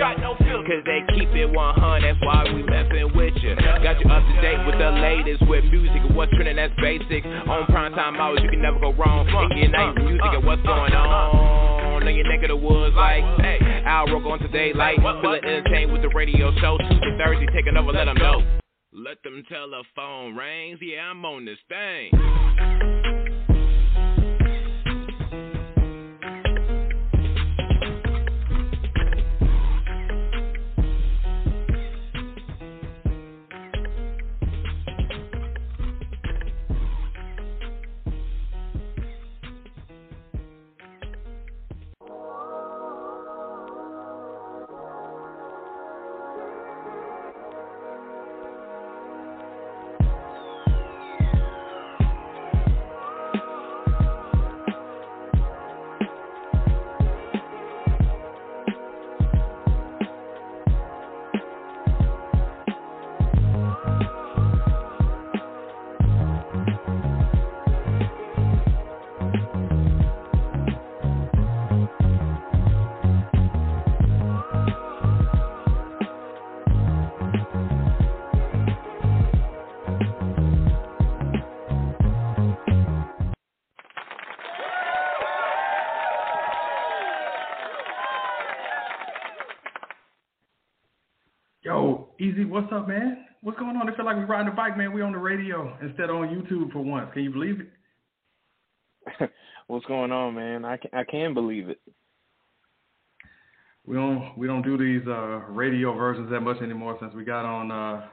[0.00, 0.64] Got no filter.
[0.64, 3.52] Cause they keep it 100, that's why we messing with you.
[3.84, 7.20] Got you up to date with the latest with music and what's trending, that's basic.
[7.26, 9.28] On prime time hours, you can never go wrong.
[9.28, 12.08] And get nice music and what's going on.
[12.08, 15.92] In your neck of the woods, like, hey, Al Roke on today, like, feeling entertained
[15.92, 16.78] with the radio show.
[16.78, 18.40] Tuesday, Thursday, taking over, let them know.
[18.92, 23.19] Let them telephone rings, yeah, I'm on this thing.
[92.44, 93.26] What's up, man?
[93.42, 93.88] What's going on?
[93.88, 94.92] I feel like we're riding a bike, man.
[94.92, 97.10] We on the radio instead of on YouTube for once.
[97.12, 99.30] Can you believe it?
[99.66, 100.64] what's going on, man?
[100.64, 101.80] I can, I can believe it.
[103.86, 107.44] We don't we don't do these uh, radio versions that much anymore since we got
[107.44, 108.06] on uh,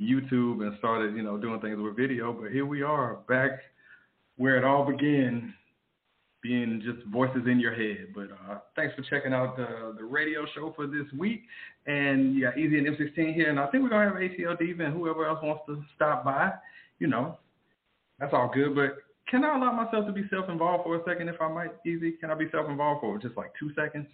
[0.00, 2.32] YouTube and started, you know, doing things with video.
[2.32, 3.50] But here we are, back
[4.36, 5.54] where it all began
[6.42, 8.08] being just voices in your head.
[8.14, 11.42] But uh, thanks for checking out the, the radio show for this week.
[11.86, 13.50] And you got EZ and M16 here.
[13.50, 16.24] And I think we're going to have ATL Diva and whoever else wants to stop
[16.24, 16.52] by.
[16.98, 17.38] You know,
[18.18, 18.74] that's all good.
[18.74, 18.98] But
[19.28, 22.18] can I allow myself to be self-involved for a second if I might, EZ?
[22.20, 24.06] Can I be self-involved for just like two seconds?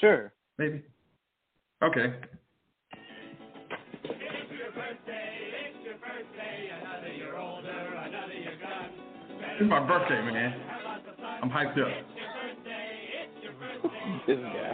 [0.00, 0.32] Sure.
[0.58, 0.82] Maybe.
[1.82, 2.14] Okay.
[9.60, 10.77] It's my birthday, man.
[11.48, 11.88] I'm hyped up.
[14.26, 14.72] this guy.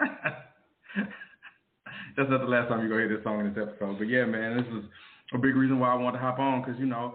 [2.16, 3.98] That's not the last time you're going to hear this song in this episode.
[3.98, 4.84] But yeah, man, this is
[5.34, 7.14] a big reason why I wanted to hop on because, you know,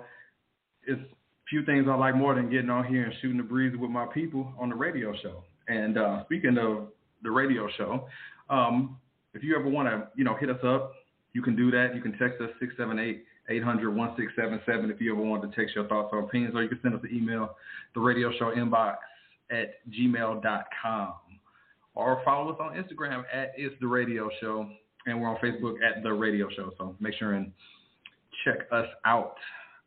[0.88, 1.02] it's
[1.50, 4.06] few things I like more than getting on here and shooting the breeze with my
[4.14, 5.44] people on the radio show.
[5.68, 6.88] And uh, speaking of
[7.22, 8.08] the radio show,
[8.50, 8.98] um,
[9.34, 10.94] if you ever want to, you know, hit us up,
[11.34, 11.94] you can do that.
[11.94, 16.20] You can text us 678 800-1677 if you ever want to text your thoughts or
[16.20, 17.56] opinions, or you can send us an email,
[17.96, 18.98] the radio show inbox
[19.52, 21.14] at gmail.com.
[21.96, 24.70] Or follow us on Instagram at It's The Radio Show.
[25.08, 26.72] And we're on Facebook at The Radio Show.
[26.78, 27.52] So make sure and
[28.46, 29.36] check us out.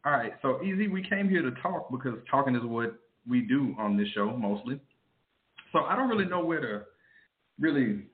[0.04, 0.32] All right.
[0.42, 4.08] So, EZ, we came here to talk because talking is what we do on this
[4.08, 4.80] show mostly.
[5.72, 6.82] So I don't really know where to
[7.60, 8.06] really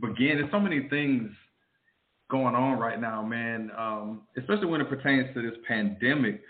[0.00, 0.38] begin.
[0.38, 1.30] There's so many things
[2.34, 6.40] going on right now, man, um, especially when it pertains to this pandemic.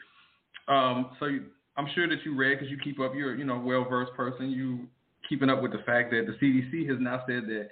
[0.66, 1.44] Um, so you,
[1.76, 3.12] I'm sure that you read because you keep up.
[3.14, 4.50] You're you know well versed person.
[4.50, 4.86] You
[5.28, 7.68] keeping up with the fact that the CDC has now said that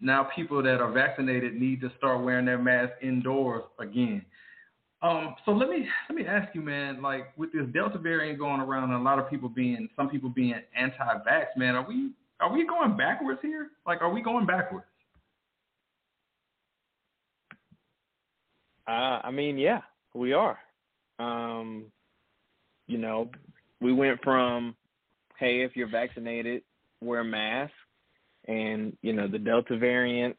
[0.00, 4.24] now people that are vaccinated need to start wearing their masks indoors again.
[5.02, 7.02] Um, so let me let me ask you, man.
[7.02, 10.30] Like with this Delta variant going around, and a lot of people being some people
[10.30, 11.74] being anti-vax, man.
[11.74, 13.70] Are we are we going backwards here?
[13.84, 14.86] Like, are we going backwards?
[18.88, 19.82] Uh, I mean, yeah,
[20.14, 20.58] we are.
[21.18, 21.84] Um,
[22.86, 23.30] you know,
[23.80, 24.74] we went from,
[25.38, 26.62] hey, if you're vaccinated,
[27.02, 27.72] wear a mask,
[28.46, 30.34] and you know the Delta variant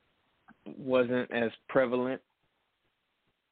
[0.65, 2.21] wasn't as prevalent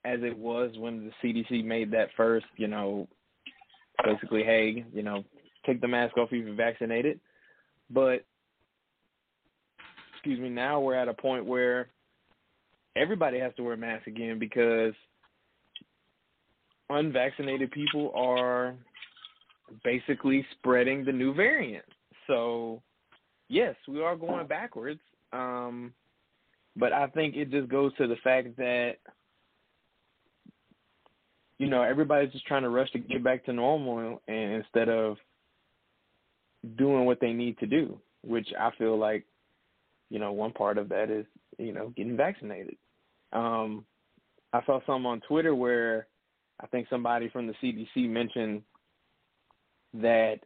[0.03, 3.07] as it was when the CDC made that first, you know,
[4.03, 5.23] basically, hey, you know,
[5.65, 7.19] take the mask off if you're vaccinated.
[7.89, 8.25] But
[10.13, 11.89] excuse me, now we're at a point where
[12.97, 14.93] everybody has to wear a mask again because
[16.89, 18.75] unvaccinated people are
[19.83, 21.85] basically spreading the new variant.
[22.27, 22.81] So,
[23.49, 25.01] yes, we are going backwards.
[25.33, 25.93] Um,
[26.75, 28.97] but I think it just goes to the fact that
[31.59, 35.17] you know, everybody's just trying to rush to get back to normal and instead of
[36.77, 39.25] doing what they need to do, which I feel like,
[40.09, 41.25] you know, one part of that is,
[41.57, 42.77] you know, getting vaccinated.
[43.33, 43.85] Um,
[44.53, 46.07] I saw some on Twitter where
[46.59, 48.63] I think somebody from the CDC mentioned
[49.93, 50.39] that,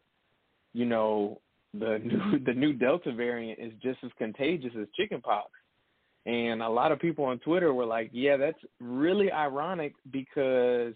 [0.74, 1.40] you know,
[1.74, 5.50] the new the new Delta variant is just as contagious as chickenpox.
[6.26, 10.94] And a lot of people on Twitter were like, "Yeah, that's really ironic because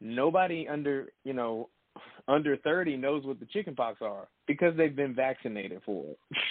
[0.00, 1.70] nobody under, you know,
[2.28, 6.04] under 30 knows what the chickenpox are because they've been vaccinated for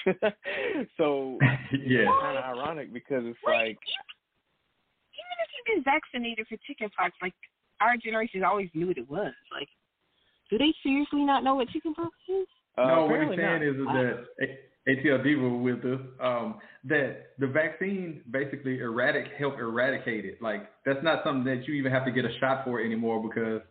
[0.06, 0.18] it."
[0.98, 1.38] so
[1.72, 4.17] yeah, it's kind of ironic because it's like even if you've
[5.68, 7.34] been vaccinated for chickenpox, like
[7.82, 9.34] our generation always knew what it was.
[9.52, 9.70] Like,
[10.50, 12.48] do they seriously not know what chickenpox is?
[12.78, 13.64] uh, no, what apparently he's saying not.
[13.64, 16.56] is, is that ATL Diva with us, um,
[16.86, 20.42] that the vaccine basically erratic help eradicate it.
[20.42, 23.62] Like that's not something that you even have to get a shot for anymore because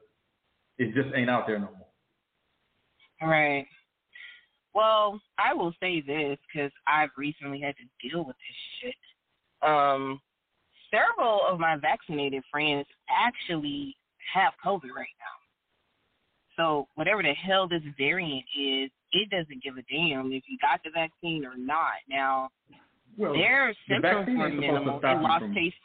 [0.78, 3.28] it just ain't out there no more.
[3.28, 3.66] Right.
[4.74, 9.68] Well, I will say this because I've recently had to deal with this shit.
[9.68, 10.20] Um,
[10.96, 13.96] several of my vaccinated friends actually
[14.34, 15.36] have COVID right now.
[16.56, 20.80] So whatever the hell this variant is, it doesn't give a damn if you got
[20.84, 22.00] the vaccine or not.
[22.08, 22.48] Now,
[23.16, 25.00] Well, their symptoms vaccine were ain't supposed to minimal.
[25.00, 25.76] They lost taste.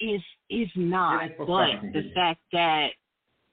[0.00, 2.88] Is is not, It ain't supposed to stop but the fact that,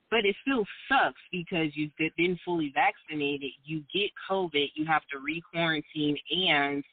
[0.10, 3.52] but it still sucks because you've been fully vaccinated.
[3.64, 6.84] You get COVID, you have to re-quarantine, and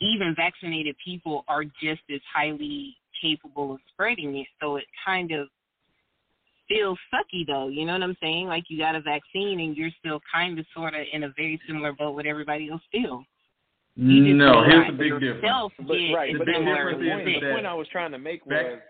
[0.00, 4.46] even vaccinated people are just as highly capable of spreading it.
[4.60, 5.48] So it kind of
[6.68, 7.68] feels sucky though.
[7.68, 8.46] You know what I'm saying?
[8.46, 11.60] Like you got a vaccine and you're still kind of sort of in a very
[11.66, 13.24] similar boat with everybody else still.
[13.96, 15.72] You just No, here's the big difference.
[15.78, 18.12] But, right, a but the, similar difference the, point, is the point I was trying
[18.12, 18.80] to make Vac- was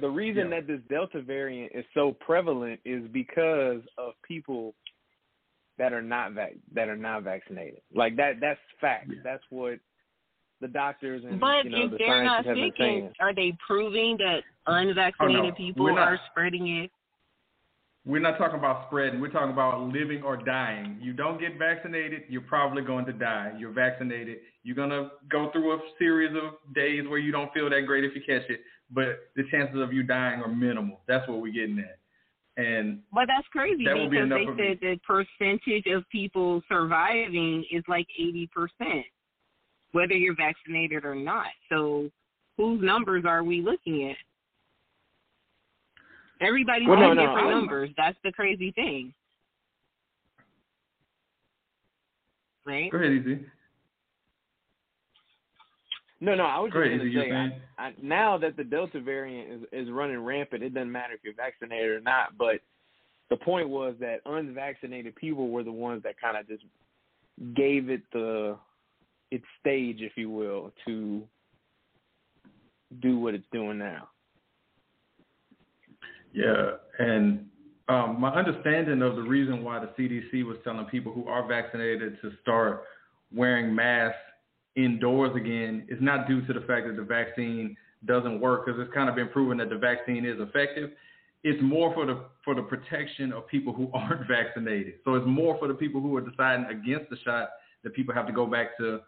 [0.00, 0.60] the reason yeah.
[0.60, 4.74] that this Delta variant is so prevalent is because of people
[5.78, 7.80] that are not vac- that are not vaccinated.
[7.94, 9.10] Like that that's fact.
[9.10, 9.20] Yeah.
[9.22, 9.78] That's what
[10.60, 13.04] the doctors and But you know if the they're not scientists have been sick, saying.
[13.06, 15.52] and are they proving that unvaccinated Oh, no.
[15.54, 16.08] people We're not.
[16.08, 16.90] are spreading it?
[18.04, 19.20] We're not talking about spreading.
[19.20, 20.98] We're talking about living or dying.
[21.02, 23.52] You don't get vaccinated, you're probably going to die.
[23.58, 27.68] You're vaccinated, you're going to go through a series of days where you don't feel
[27.68, 28.60] that great if you catch it,
[28.92, 31.00] but the chances of you dying are minimal.
[31.08, 31.98] That's what we're getting at.
[32.58, 34.68] And But that's crazy That would be enough they for me.
[34.68, 39.04] said the percentage of people surviving is like eighty percent,
[39.96, 41.46] whether you're vaccinated or not.
[41.70, 42.10] So
[42.58, 44.16] whose numbers are we looking at?
[46.46, 47.90] Everybody's Well, no, got no, different I'm- numbers.
[47.96, 49.14] That's the crazy thing.
[52.66, 52.92] Right?
[52.92, 53.38] go ahead, EZ.
[56.20, 57.52] No, no, I was Go just going to say saying?
[57.78, 61.20] I, I, now that the Delta variant is is running rampant, it doesn't matter if
[61.22, 62.36] you're vaccinated or not.
[62.36, 62.56] But
[63.30, 66.64] the point was that unvaccinated people were the ones that kind of just
[67.54, 68.56] gave it the
[69.30, 71.22] its stage, if you will, to
[73.00, 74.08] do what it's doing now.
[76.32, 77.46] Yeah, and
[77.88, 82.18] um, my understanding of the reason why the CDC was telling people who are vaccinated
[82.20, 82.84] to start
[83.34, 84.18] wearing masks
[84.76, 88.92] indoors again is not due to the fact that the vaccine doesn't work, because it's
[88.92, 90.90] kind of been proven that the vaccine is effective.
[91.42, 94.94] It's more for the for the protection of people who aren't vaccinated.
[95.04, 97.50] So it's more for the people who are deciding against the shot
[97.82, 99.00] that people have to go back to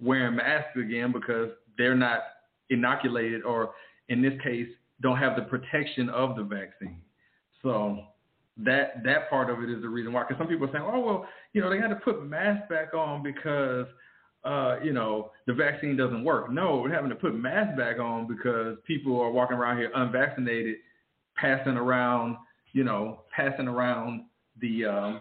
[0.00, 2.20] wearing masks again because they're not
[2.70, 3.72] inoculated or
[4.08, 4.68] in this case
[5.00, 7.00] don't have the protection of the vaccine.
[7.62, 7.98] So
[8.58, 10.22] that that part of it is the reason why.
[10.22, 12.94] Because some people are saying, oh well, you know, they had to put masks back
[12.94, 13.86] on because
[14.44, 16.50] uh, you know the vaccine doesn't work.
[16.50, 20.76] No, we're having to put masks back on because people are walking around here unvaccinated,
[21.36, 22.36] passing around,
[22.72, 24.24] you know, passing around
[24.60, 25.20] the, um,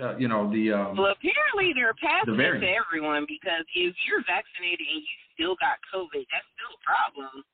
[0.00, 0.72] uh, you know, the.
[0.72, 5.16] Um, Well, apparently they're passing The it to everyone because if you're vaccinated and you
[5.34, 7.44] still got COVID, that's still a problem.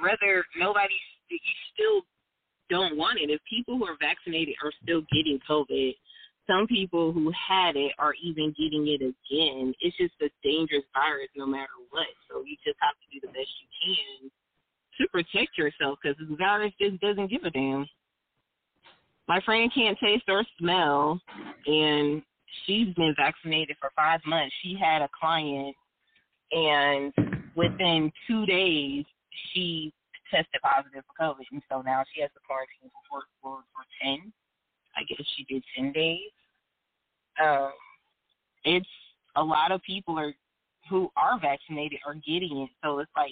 [0.00, 0.94] Whether nobody,
[1.28, 1.38] you
[1.74, 2.02] still
[2.70, 3.30] don't want it.
[3.30, 5.92] If people who are vaccinated are still getting COVID,
[6.48, 9.74] some people who had it are even getting it again.
[9.80, 12.08] It's just a dangerous virus no matter what.
[12.30, 14.30] So you just have to do the best you can
[14.98, 17.86] to protect yourself because this virus just doesn't give a damn.
[19.28, 21.20] My friend can't taste or smell,
[21.66, 22.22] and
[22.64, 24.54] she's been vaccinated for five months.
[24.62, 25.76] She had a client,
[26.50, 27.12] and
[27.54, 29.04] within two days,
[29.52, 29.92] she
[30.30, 34.32] tested positive for COVID, and so now she has to quarantine for for for ten.
[34.96, 36.30] I guess she did ten days.
[37.42, 37.72] Um,
[38.64, 38.88] it's
[39.36, 40.32] a lot of people are
[40.88, 43.30] who are vaccinated are getting it, so it's like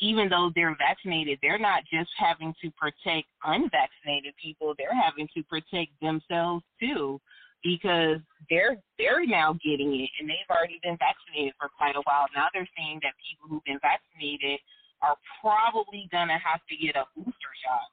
[0.00, 5.42] even though they're vaccinated, they're not just having to protect unvaccinated people, they're having to
[5.44, 7.20] protect themselves too
[7.62, 8.18] because
[8.50, 12.26] they're they're now getting it and they've already been vaccinated for quite a while.
[12.34, 14.58] Now they're saying that people who've been vaccinated
[15.02, 17.88] are probably gonna have to get a booster shot.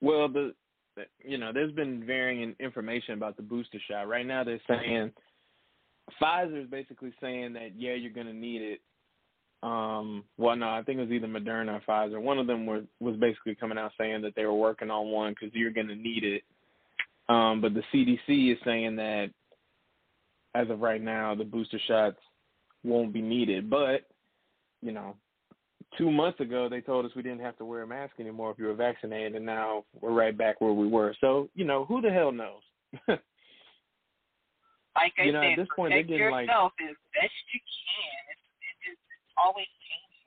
[0.00, 0.54] Well, the
[1.24, 4.08] you know, there's been varying information about the booster shot.
[4.08, 5.12] Right now, they're saying
[6.20, 8.80] Pfizer is basically saying that yeah, you're gonna need it.
[9.62, 12.20] Um, well, no, I think it was either Moderna or Pfizer.
[12.20, 15.34] One of them was was basically coming out saying that they were working on one
[15.34, 16.42] because you're gonna need it.
[17.28, 19.30] Um, but the CDC is saying that
[20.54, 22.18] as of right now, the booster shots
[22.82, 23.70] won't be needed.
[23.70, 24.08] But
[24.80, 25.14] you know,
[25.96, 28.58] two months ago they told us we didn't have to wear a mask anymore if
[28.58, 31.14] you were vaccinated, and now we're right back where we were.
[31.20, 32.62] So you know, who the hell knows?
[33.08, 33.20] like
[35.18, 37.60] I you know, said, at this point, they're protect getting like yourself as best you
[37.60, 38.21] can.
[39.44, 40.22] Always changing.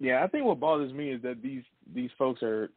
[0.00, 1.62] Yeah, I think what bothers me is that these
[1.94, 2.70] these folks are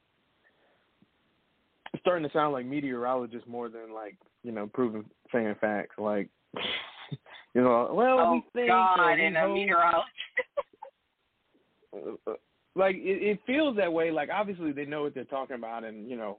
[2.00, 5.96] starting to sound like meteorologists more than like you know proven saying facts.
[5.98, 6.30] Like
[7.54, 10.12] you know, well oh we think God, and a meteorologist.
[12.78, 14.12] Like it, it feels that way.
[14.12, 16.38] Like obviously they know what they're talking about, and you know,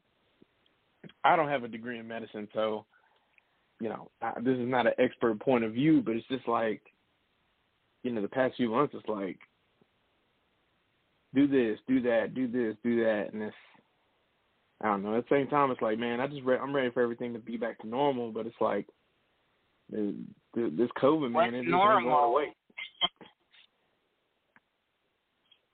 [1.25, 2.85] I don't have a degree in medicine, so
[3.81, 6.81] you know, I, this is not an expert point of view, but it's just like,
[8.09, 9.39] you know, the past few months, it's like,
[11.35, 13.55] do this, do that, do this, do that, and it's,
[14.81, 15.17] I don't know.
[15.17, 17.39] At the same time, it's like, man, I just re- I'm ready for everything to
[17.39, 18.87] be back to normal, but it's like,
[19.91, 20.15] this
[20.55, 22.11] COVID, man, What's it just ain't normal?
[22.11, 22.45] going away.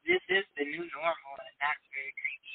[0.06, 2.54] this is the new normal, and that's very creepy.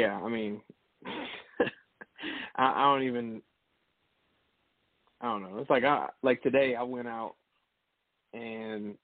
[0.00, 0.60] Yeah, I mean,
[2.56, 3.42] I, I don't even.
[5.20, 5.58] I don't know.
[5.58, 6.74] It's like I like today.
[6.74, 7.34] I went out
[8.32, 8.94] and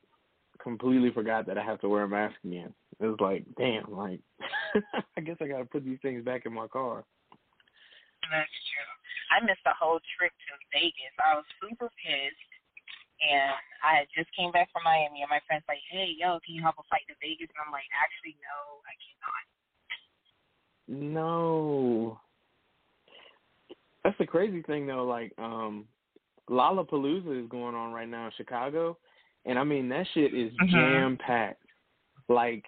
[0.62, 2.72] completely forgot that I have to wear a mask again.
[3.00, 4.20] It was like, damn, like
[5.16, 7.04] I guess I got to put these things back in my car.
[8.32, 8.92] That's true.
[9.30, 11.14] I missed the whole trip to Vegas.
[11.20, 12.52] I was super pissed.
[13.16, 16.52] And I had just came back from Miami, and my friend's like, "Hey, yo, can
[16.52, 19.44] you help a flight to Vegas?" And I'm like, "Actually, no, I cannot."
[20.88, 22.20] No.
[24.04, 25.86] That's the crazy thing though, like um
[26.50, 28.96] Lollapalooza is going on right now in Chicago
[29.44, 30.70] and I mean that shit is Mhm.
[30.70, 31.62] jam packed.
[32.28, 32.64] Like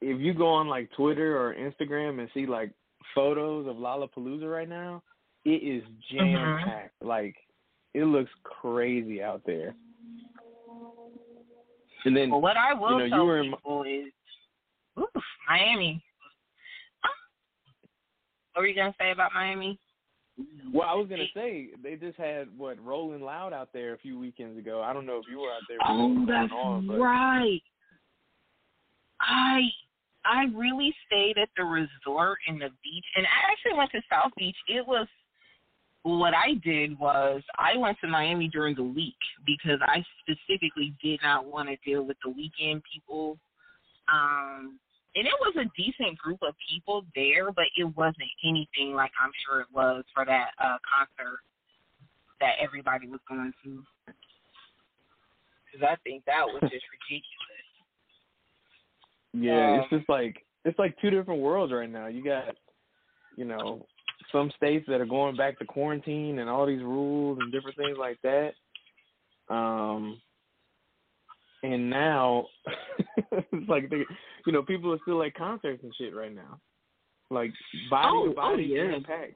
[0.00, 2.72] if you go on like Twitter or Instagram and see like
[3.14, 5.02] photos of Lollapalooza right now,
[5.44, 7.00] it is jam packed.
[7.02, 7.36] Like
[7.94, 9.74] it looks crazy out there.
[12.04, 14.12] And then Well, what I will you know, you were in- people is,
[14.98, 16.02] oof, Miami.
[18.52, 19.78] What were you gonna say about Miami?
[20.72, 24.18] Well, I was gonna say they just had what Rolling Loud out there a few
[24.18, 24.82] weekends ago.
[24.82, 25.78] I don't know if you were out there.
[25.86, 27.62] Oh, that's on, but right.
[29.20, 29.60] I
[30.24, 34.32] I really stayed at the resort and the beach, and I actually went to South
[34.36, 34.56] Beach.
[34.68, 35.06] It was
[36.02, 41.20] what I did was I went to Miami during the week because I specifically did
[41.22, 43.38] not want to deal with the weekend people.
[44.12, 44.78] Um,
[45.18, 49.32] and it was a decent group of people there, but it wasn't anything like I'm
[49.44, 51.40] sure it was for that uh concert
[52.40, 53.82] that everybody was going to.
[55.66, 57.66] Because I think that was just ridiculous.
[59.34, 62.06] yeah, it's Um, just like it's like two different worlds right now.
[62.06, 62.54] You got,
[63.36, 63.86] you know,
[64.30, 67.96] some states that are going back to quarantine and all these rules and different things
[67.98, 68.52] like that.
[69.48, 70.20] Um,
[71.62, 72.46] and now
[73.32, 74.04] it's like they,
[74.46, 76.58] you know, people are still at concerts and shit right now,
[77.30, 77.52] like
[77.90, 79.26] body Oh, to oh, body oh, yeah.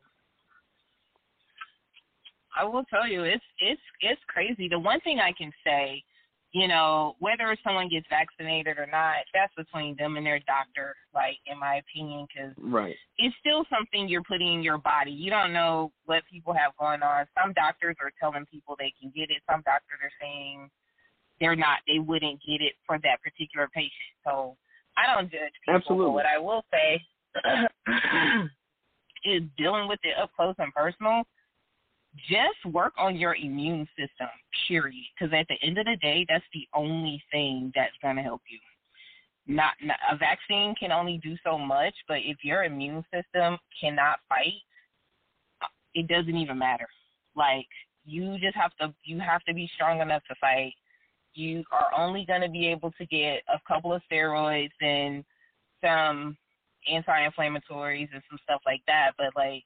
[2.57, 4.69] I will tell you, it's it's it's crazy.
[4.69, 6.05] The one thing I can say,
[6.53, 10.95] you know, whether someone gets vaccinated or not, that's between them and their doctor.
[11.15, 12.95] Like, in my opinion, because Right.
[13.17, 15.11] it's still something you're putting in your body.
[15.11, 17.27] You don't know what people have going on.
[17.43, 19.43] Some doctors are telling people they can get it.
[19.51, 20.69] Some doctors are saying
[21.43, 21.81] they're not.
[21.87, 23.93] They wouldn't get it for that particular patient.
[24.25, 24.57] So
[24.97, 25.75] I don't judge people.
[25.75, 26.07] Absolutely.
[26.07, 27.03] But what I will say
[29.37, 31.25] is dealing with it up close and personal.
[32.29, 34.29] Just work on your immune system,
[34.69, 35.05] period.
[35.19, 38.43] Because at the end of the day, that's the only thing that's going to help
[38.49, 38.59] you
[39.47, 44.21] not, not a vaccine can only do so much, but if your immune system cannot
[44.29, 44.63] fight,
[45.95, 46.87] it doesn't even matter.
[47.37, 47.67] Like
[48.05, 50.75] you just have to you have to be strong enough to fight.
[51.35, 55.25] You are only going to be able to get a couple of steroids and
[55.85, 56.37] some
[56.91, 59.65] anti-inflammatories and some stuff like that, but like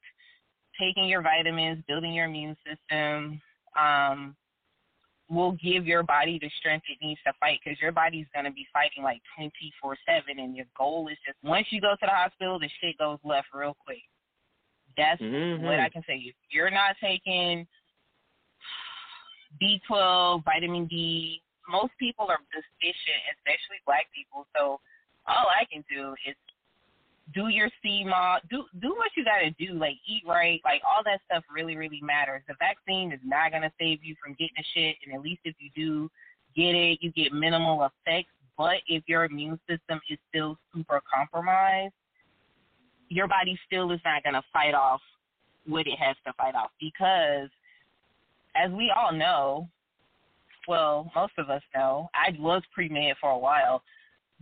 [0.79, 3.41] taking your vitamins, building your immune system,
[3.79, 4.35] um
[5.29, 8.51] will give your body the strength it needs to fight because your body's going to
[8.51, 12.07] be fighting like 24 7 and your goal is just once you go to the
[12.07, 13.97] hospital the shit goes left real quick
[14.95, 15.63] that's mm-hmm.
[15.63, 17.67] what i can say if you're not taking
[19.61, 24.79] b12 vitamin d most people are deficient especially black people so
[25.27, 26.35] all i can do is
[27.33, 31.19] do your CMOD, do do what you gotta do, like eat right, like all that
[31.25, 32.41] stuff really, really matters.
[32.47, 35.55] The vaccine is not gonna save you from getting the shit, and at least if
[35.59, 36.09] you do
[36.55, 38.31] get it, you get minimal effects.
[38.57, 41.93] But if your immune system is still super compromised,
[43.09, 45.01] your body still is not gonna fight off
[45.65, 47.49] what it has to fight off because,
[48.55, 49.69] as we all know,
[50.67, 53.83] well, most of us know, I was pre med for a while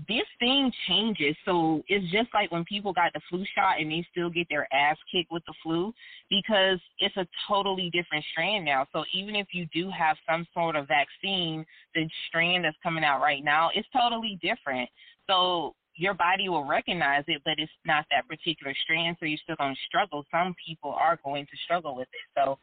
[0.08, 1.36] this thing changes.
[1.46, 4.68] So it's just like when people got the flu shot and they still get their
[4.74, 5.94] ass kicked with the flu
[6.30, 8.88] because it's a totally different strand now.
[8.92, 13.22] So even if you do have some sort of vaccine, the strand that's coming out
[13.22, 14.90] right now is totally different.
[15.28, 19.56] So your body will recognize it, but it's not that particular strand, so you're still
[19.56, 20.26] going to struggle.
[20.30, 22.38] Some people are going to struggle with it.
[22.38, 22.60] So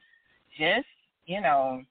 [0.58, 0.86] just,
[1.24, 1.82] you know,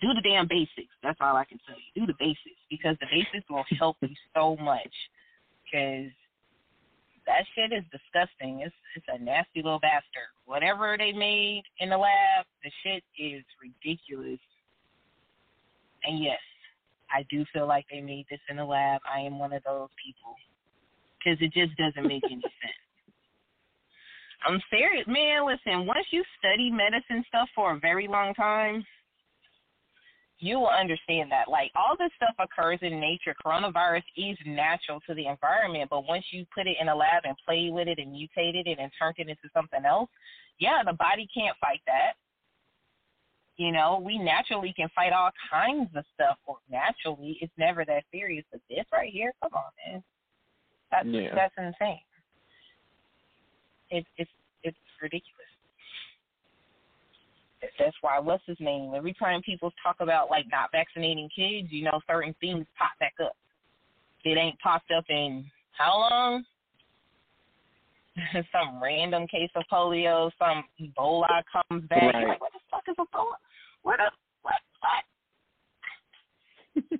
[0.00, 0.92] do the damn basics.
[1.02, 2.02] That's all I can tell you.
[2.02, 4.92] Do the basics because the basics will help you so much.
[5.64, 6.12] Because
[7.26, 8.60] that shit is disgusting.
[8.60, 10.30] It's it's a nasty little bastard.
[10.44, 14.40] Whatever they made in the lab, the shit is ridiculous.
[16.04, 16.40] And yes,
[17.10, 19.00] I do feel like they made this in the lab.
[19.04, 20.36] I am one of those people
[21.18, 22.84] because it just doesn't make any sense.
[24.46, 25.44] I'm serious, man.
[25.44, 28.84] Listen, once you study medicine stuff for a very long time,
[30.38, 31.48] you will understand that.
[31.48, 33.34] Like all this stuff occurs in nature.
[33.44, 37.36] Coronavirus is natural to the environment, but once you put it in a lab and
[37.46, 40.10] play with it and mutated it and turned it into something else,
[40.58, 42.12] yeah, the body can't fight that.
[43.56, 46.36] You know, we naturally can fight all kinds of stuff.
[46.46, 48.44] Or naturally, it's never that serious.
[48.52, 50.02] But this right here, come on, man,
[50.90, 51.34] that's yeah.
[51.34, 52.00] that's insane.
[53.90, 54.30] It's it's
[54.62, 55.35] it's ridiculous
[57.78, 58.92] that's why what's his name?
[58.94, 63.14] Every time people talk about like not vaccinating kids, you know, certain things pop back
[63.22, 63.36] up.
[64.24, 66.44] It ain't popped up in how long?
[68.52, 72.02] some random case of polio, some Ebola comes back.
[72.02, 72.20] Right.
[72.20, 73.36] You're like, what the fuck is Ebola?
[73.82, 74.10] What the
[74.42, 75.04] what what?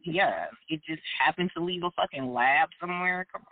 [0.04, 3.26] yeah, it just happened to leave a fucking lab somewhere.
[3.32, 3.48] Come on,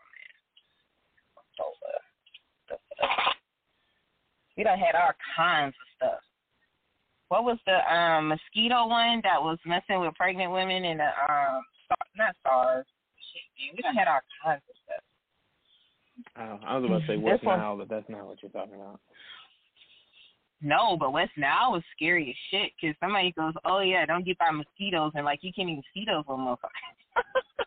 [1.68, 1.68] man.
[1.68, 3.24] Ebola.
[4.56, 6.20] We done had all kinds of stuff
[7.28, 11.62] what was the um mosquito one that was messing with pregnant women and the um
[12.16, 12.86] not SARS.
[13.32, 15.02] Shit, we don't had all kinds of stuff.
[16.38, 19.00] Oh, I was about to say West Nile, but that's not what you're talking about.
[20.62, 24.38] No, but West Nile was scary as shit because somebody goes, "Oh yeah, don't get
[24.38, 27.66] by mosquitoes," and like you can't even see those little motherfuckers.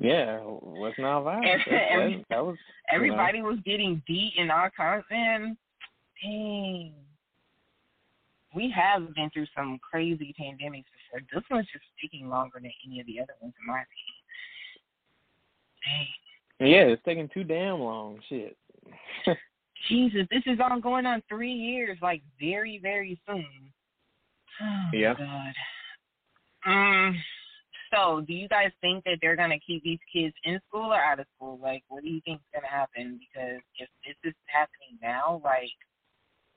[0.00, 1.60] yeah, West Nile virus.
[1.70, 2.56] That, that, that was.
[2.92, 3.50] Everybody you know.
[3.50, 5.04] was getting beat and all kinds.
[5.10, 5.56] And
[6.22, 6.94] dang
[8.54, 11.20] we have been through some crazy pandemics before.
[11.32, 14.14] This one's just taking longer than any of the other ones, in my opinion.
[16.60, 18.20] Yeah, it's taking too damn long.
[18.28, 18.56] Shit.
[19.88, 23.72] Jesus, this is on going on three years, like very, very soon.
[24.62, 25.14] Oh, yeah.
[25.14, 25.52] God.
[26.66, 27.22] Um.
[27.92, 31.20] So, do you guys think that they're gonna keep these kids in school or out
[31.20, 31.60] of school?
[31.62, 33.20] Like, what do you think is gonna happen?
[33.20, 35.70] Because if this is happening now, like,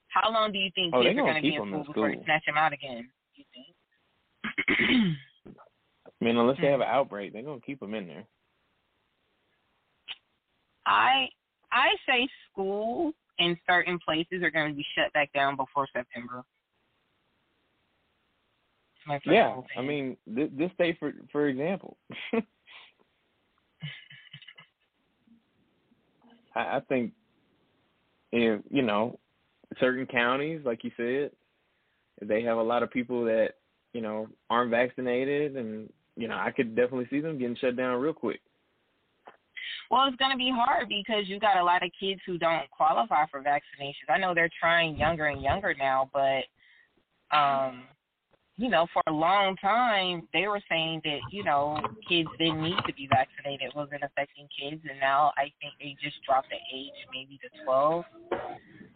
[0.08, 2.24] how long do you think oh, kids are going to be in school before they
[2.26, 3.10] snatch them out again?
[3.36, 5.18] You think?
[6.22, 6.72] I mean, unless they hmm.
[6.72, 8.26] have an outbreak, they're gonna keep them in there.
[10.86, 11.28] I
[11.72, 16.44] I say school in certain places are going to be shut back down before September.
[19.26, 21.96] Yeah, I mean, this, this state, for for example,
[26.54, 27.14] I, I think
[28.34, 29.18] if you know
[29.80, 31.32] certain counties, like you said,
[32.22, 33.50] they have a lot of people that
[33.94, 38.00] you know aren't vaccinated, and you know I could definitely see them getting shut down
[38.00, 38.42] real quick.
[39.90, 42.70] Well, it's going to be hard because you got a lot of kids who don't
[42.72, 44.10] qualify for vaccinations.
[44.10, 46.44] I know they're trying younger and younger now, but
[47.36, 47.84] um
[48.58, 52.78] you know, for a long time they were saying that, you know, kids didn't need
[52.88, 56.58] to be vaccinated, it wasn't affecting kids and now I think they just dropped the
[56.76, 58.04] age maybe to twelve.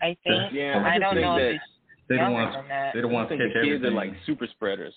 [0.01, 0.51] I think.
[0.51, 1.63] Yeah, I, I don't think know that if it's
[2.09, 2.93] They don't want than that.
[2.95, 3.93] They the ones I think catch the kids everything.
[3.93, 4.93] are like super spreaders.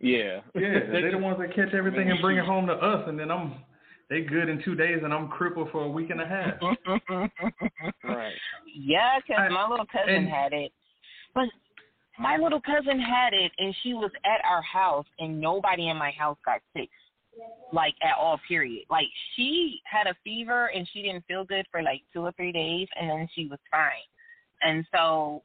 [0.00, 0.40] Yeah.
[0.54, 3.30] yeah, they the ones that catch everything and bring it home to us, and then
[3.30, 3.54] I'm
[4.08, 6.54] they good in two days, and I'm crippled for a week and a half.
[8.04, 8.32] Right.
[8.74, 10.72] Yeah, because my little cousin and- had it,
[11.34, 11.44] but
[12.18, 16.10] my little cousin had it and she was at our house and nobody in my
[16.10, 16.90] house got sick
[17.72, 18.84] like at all period.
[18.90, 22.52] Like she had a fever and she didn't feel good for like two or three
[22.52, 23.90] days and then she was fine.
[24.62, 25.42] And so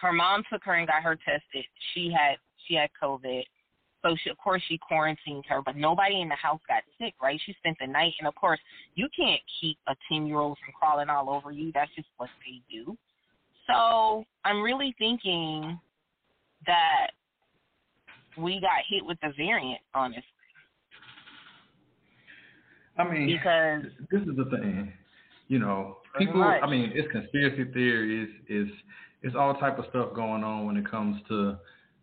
[0.00, 1.64] her mom took her and got her tested.
[1.94, 3.42] She had she had covid.
[4.04, 7.40] So she, of course she quarantined her but nobody in the house got sick right?
[7.44, 8.60] She spent the night and of course
[8.94, 11.72] you can't keep a ten year old from crawling all over you.
[11.72, 12.96] That's just what they do.
[13.66, 15.78] So i'm really thinking
[16.66, 17.08] that
[18.36, 20.22] we got hit with the variant, honestly.
[22.96, 24.92] I mean, because this is the thing,
[25.46, 26.40] you know, people.
[26.40, 26.60] much.
[26.62, 28.68] I mean, it's conspiracy theories, is
[29.22, 31.56] it's all type of stuff going on when it comes to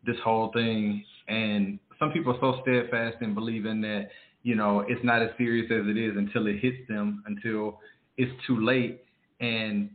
[0.06, 4.08] this whole thing, and some people are so steadfast in believing that
[4.44, 7.80] you know it's not as serious as it is until it hits them, until
[8.18, 9.04] it's too late,
[9.42, 9.90] and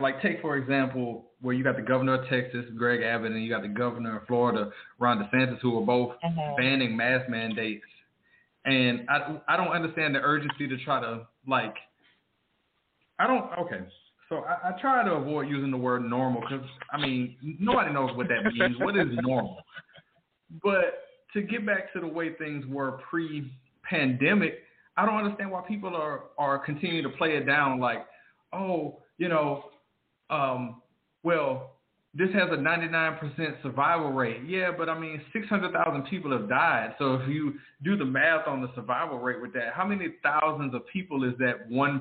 [0.00, 3.48] like take for example where you got the governor of Texas, Greg Abbott, and you
[3.48, 6.56] got the governor of Florida, Ron DeSantis, who are both Mhm.
[6.56, 7.84] banning mask mandates.
[8.64, 11.76] And I I don't understand the urgency to try to like.
[13.18, 13.50] I don't.
[13.58, 13.80] Okay,
[14.28, 18.14] so I, I try to avoid using the word normal because I mean nobody knows
[18.16, 18.76] what that means.
[18.78, 19.62] what is normal?
[20.62, 24.64] But to get back to the way things were pre-pandemic,
[24.96, 28.06] I don't understand why people are are continuing to play it down like,
[28.52, 29.70] oh, you know,
[30.30, 30.82] um,
[31.22, 31.72] well,
[32.14, 34.40] this has a 99% survival rate.
[34.46, 36.94] Yeah, but I mean, 600,000 people have died.
[36.98, 37.54] So if you
[37.84, 41.34] do the math on the survival rate with that, how many thousands of people is
[41.38, 42.00] that 1%,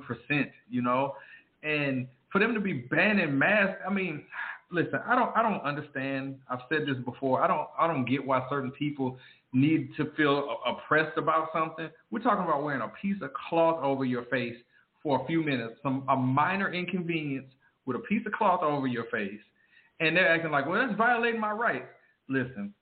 [0.70, 1.16] you know?
[1.62, 4.24] And for them to be banning masks, I mean,
[4.72, 6.38] listen, I don't I don't understand.
[6.50, 7.42] I've said this before.
[7.42, 9.18] I don't I don't get why certain people
[9.54, 11.90] need to feel oppressed about something.
[12.12, 14.56] We're talking about wearing a piece of cloth over your face
[15.02, 17.48] for a few minutes, some a minor inconvenience
[17.88, 19.40] with a piece of cloth over your face,
[20.00, 21.88] and they're acting like, well, that's violating my rights.
[22.30, 22.74] Listen,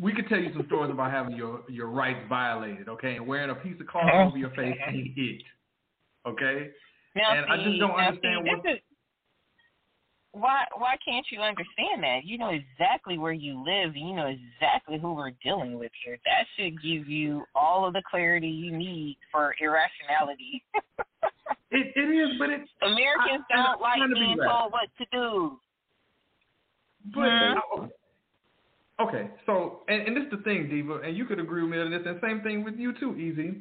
[0.00, 3.50] we could tell you some stories about having your your rights violated, okay, and wearing
[3.50, 4.28] a piece of cloth uh-huh.
[4.28, 5.42] over your face ain't it,
[6.26, 6.70] okay?
[7.14, 8.80] now and I just don't understand see, what- is-
[10.34, 12.20] why why can't you understand that?
[12.24, 16.18] You know exactly where you live and you know exactly who we're dealing with here.
[16.24, 20.62] That should give you all of the clarity you need for irrationality.
[21.70, 24.48] It it is, but it Americans I- don't like trying to be being right.
[24.48, 25.58] told what to do.
[27.12, 27.82] But hmm.
[27.82, 27.92] okay.
[29.00, 31.78] okay, so and, and this is the thing, Diva, and you could agree with me
[31.78, 33.60] on this, and same thing with you too, EZ.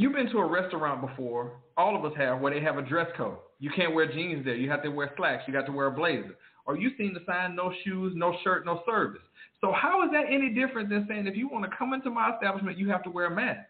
[0.00, 3.08] You've been to a restaurant before, all of us have, where they have a dress
[3.18, 3.36] code.
[3.58, 4.54] You can't wear jeans there.
[4.54, 5.42] You have to wear slacks.
[5.46, 6.36] You got to wear a blazer.
[6.64, 9.20] Or you've seen the sign, no shoes, no shirt, no service.
[9.60, 12.32] So how is that any different than saying if you want to come into my
[12.32, 13.60] establishment, you have to wear a mask?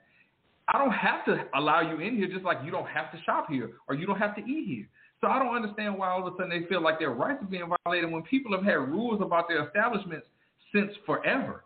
[0.73, 3.47] I don't have to allow you in here just like you don't have to shop
[3.51, 4.89] here or you don't have to eat here.
[5.21, 7.47] So I don't understand why all of a sudden they feel like their rights are
[7.47, 10.29] being violated when people have had rules about their establishments
[10.73, 11.65] since forever.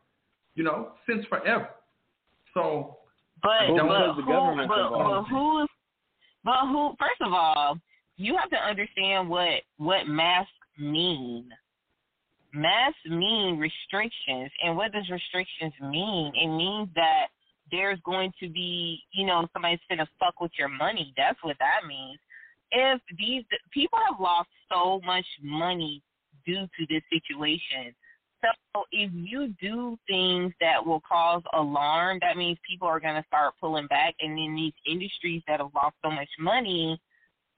[0.55, 1.69] You know, since forever.
[2.55, 2.97] So
[3.45, 5.69] But Well, but who but, but who's
[6.45, 7.79] but who first of all,
[8.17, 11.51] you have to understand what what masks mean.
[12.55, 16.33] Masks mean restrictions and what does restrictions mean?
[16.35, 17.27] It means that
[17.71, 21.13] there's going to be, you know, somebody's gonna fuck with your money.
[21.17, 22.19] That's what that means.
[22.71, 26.03] If these people have lost so much money
[26.47, 27.95] due to this situation,
[28.75, 33.25] so if you do things that will cause alarm, that means people are going to
[33.27, 37.01] start pulling back, and then these industries that have lost so much money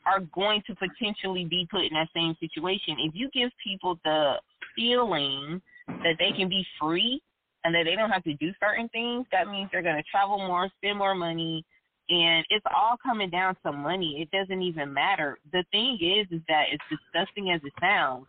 [0.04, 2.96] are going to potentially be put in that same situation.
[3.00, 4.34] If you give people the
[4.76, 7.20] feeling that they can be free
[7.64, 10.38] and that they don't have to do certain things, that means they're going to travel
[10.38, 11.64] more, spend more money,
[12.08, 14.20] and it's all coming down to money.
[14.20, 15.38] It doesn't even matter.
[15.52, 18.26] The thing is, is that it's disgusting as it sounds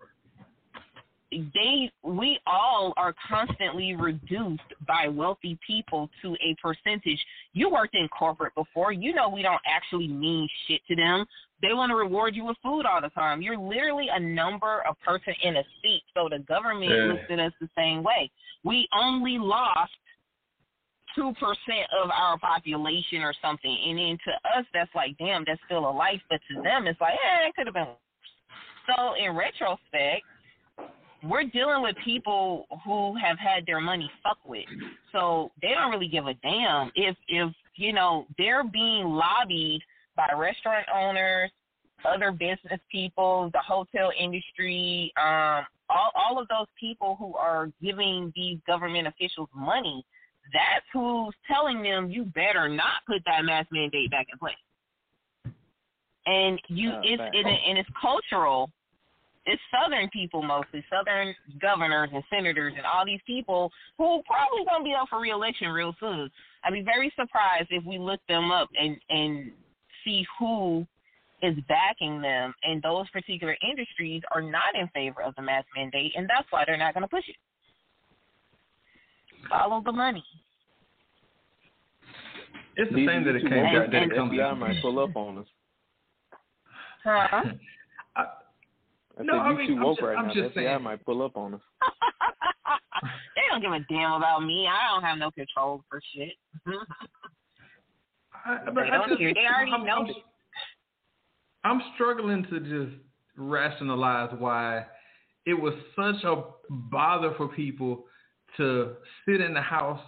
[1.31, 7.19] they we all are constantly reduced by wealthy people to a percentage.
[7.53, 11.25] You worked in corporate before, you know we don't actually mean shit to them.
[11.61, 13.41] They want to reward you with food all the time.
[13.41, 16.03] You're literally a number, a person in a seat.
[16.13, 17.11] So the government Yeah.
[17.11, 18.29] looks at us the same way.
[18.63, 19.91] We only lost
[21.15, 23.77] two percent of our population or something.
[23.85, 27.01] And then to us that's like, damn, that's still a life, but to them it's
[27.01, 27.97] like, eh, it could have been worse.
[28.95, 30.23] So in retrospect,
[31.23, 34.65] we're dealing with people who have had their money fucked with.
[35.11, 39.81] So they don't really give a damn if if you know they're being lobbied
[40.15, 41.51] by restaurant owners,
[42.05, 48.31] other business people, the hotel industry, um, all all of those people who are giving
[48.35, 50.05] these government officials money.
[50.53, 54.55] That's who's telling them you better not put that mask mandate back in place.
[56.25, 58.69] And you, Oh, it's it, and it's cultural
[59.47, 64.83] it's Southern people mostly, Southern governors and senators and all these people who probably gonna
[64.83, 66.29] be up for reelection real soon.
[66.63, 69.51] I'd be very surprised if we look them up and and
[70.03, 70.85] see who
[71.41, 76.11] is backing them, and those particular industries are not in favor of the mask mandate,
[76.15, 77.35] and that's why they're not going to push it.
[79.47, 80.23] Follow the money.
[82.75, 83.91] It's the same that it came down.
[83.91, 85.45] That it comes FBI might pull up on us.
[87.03, 87.43] Huh?
[88.15, 88.25] I,
[89.19, 90.33] I no, said, I you mean, too woke just, right I'm now.
[90.33, 90.83] Just FBI saying.
[90.83, 91.61] might pull up on us.
[93.35, 94.67] they don't give a damn about me.
[94.67, 96.33] I don't have no control for shit.
[98.45, 99.33] I, but they I don't just, care.
[99.33, 100.05] They already I'm, know
[101.63, 102.97] I'm, I'm struggling to just
[103.35, 104.85] rationalize why
[105.45, 108.05] it was such a bother for people
[108.57, 110.01] to sit in the house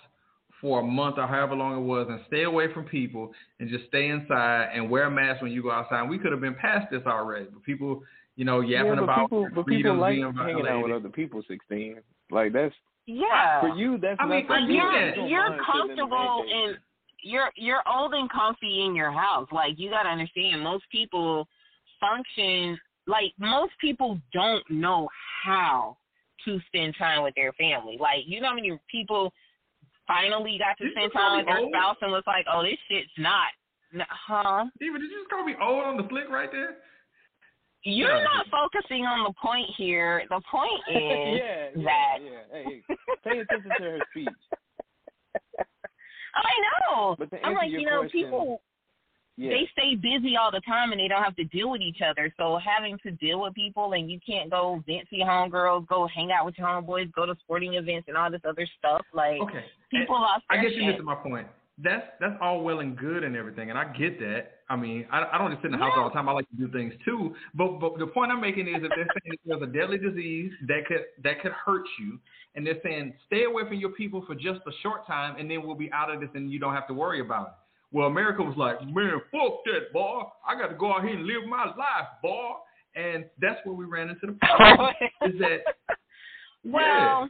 [0.61, 3.87] for a month or however long it was and stay away from people and just
[3.87, 6.01] stay inside and wear a mask when you go outside.
[6.01, 8.03] And we could have been past this already, but people,
[8.39, 11.10] you know, yapping yeah, but about people, but people like being hanging out with other
[11.10, 11.43] people.
[11.47, 11.97] Sixteen,
[12.32, 12.73] like that's
[13.06, 13.60] Yeah.
[13.62, 13.97] for you.
[13.97, 14.63] That's I mean, nothing.
[14.63, 15.30] I get you're that.
[15.30, 16.78] you're mind in comfortable and
[17.21, 19.47] you're you're old and comfy in your house.
[19.52, 21.47] Like you gotta understand, most people
[21.99, 25.10] function like most people don't know
[25.43, 25.97] how
[26.45, 27.97] to spend time with their family.
[27.99, 29.34] Like you know how many people
[30.08, 31.71] finally got to Did spend time with their old?
[31.73, 33.52] spouse and was like, oh, this shit's not.
[33.93, 34.65] n- Huh?
[34.82, 36.78] Even did you just call me old on the flick right there?
[37.83, 40.23] You're not focusing on the point here.
[40.29, 42.39] The point is yeah, that yeah.
[42.51, 42.83] Hey,
[43.23, 44.29] pay attention to her speech.
[46.35, 47.39] Oh, I know.
[47.43, 48.61] I'm like, you know, question, people
[49.35, 49.49] Yeah.
[49.49, 52.31] they stay busy all the time and they don't have to deal with each other.
[52.37, 56.07] So having to deal with people and you can't go vent to your homegirls, go
[56.07, 59.03] hang out with your homeboys, go to sporting events and all this other stuff.
[59.11, 59.65] Like Okay.
[59.89, 60.87] people lost I guess you shit.
[60.97, 61.47] missed my point.
[61.81, 64.51] That's that's all well and good and everything, and I get that.
[64.69, 66.03] I mean, I, I don't just sit in the house Yeah.
[66.03, 66.27] all the time.
[66.27, 67.33] I like to do things too.
[67.55, 70.85] But but the point I'm making is if they're saying there's a deadly disease that
[70.87, 72.19] could that could hurt you,
[72.55, 75.65] and they're saying stay away from your people for just a short time, and then
[75.65, 77.53] we'll be out of this, and you don't have to worry about it.
[77.91, 80.23] Well, America was like, man, fuck that, boy.
[80.47, 82.51] I got to go out here and live my life, boy.
[82.95, 84.93] And that's where we ran into the problem.
[85.25, 85.61] is that
[86.63, 87.29] well,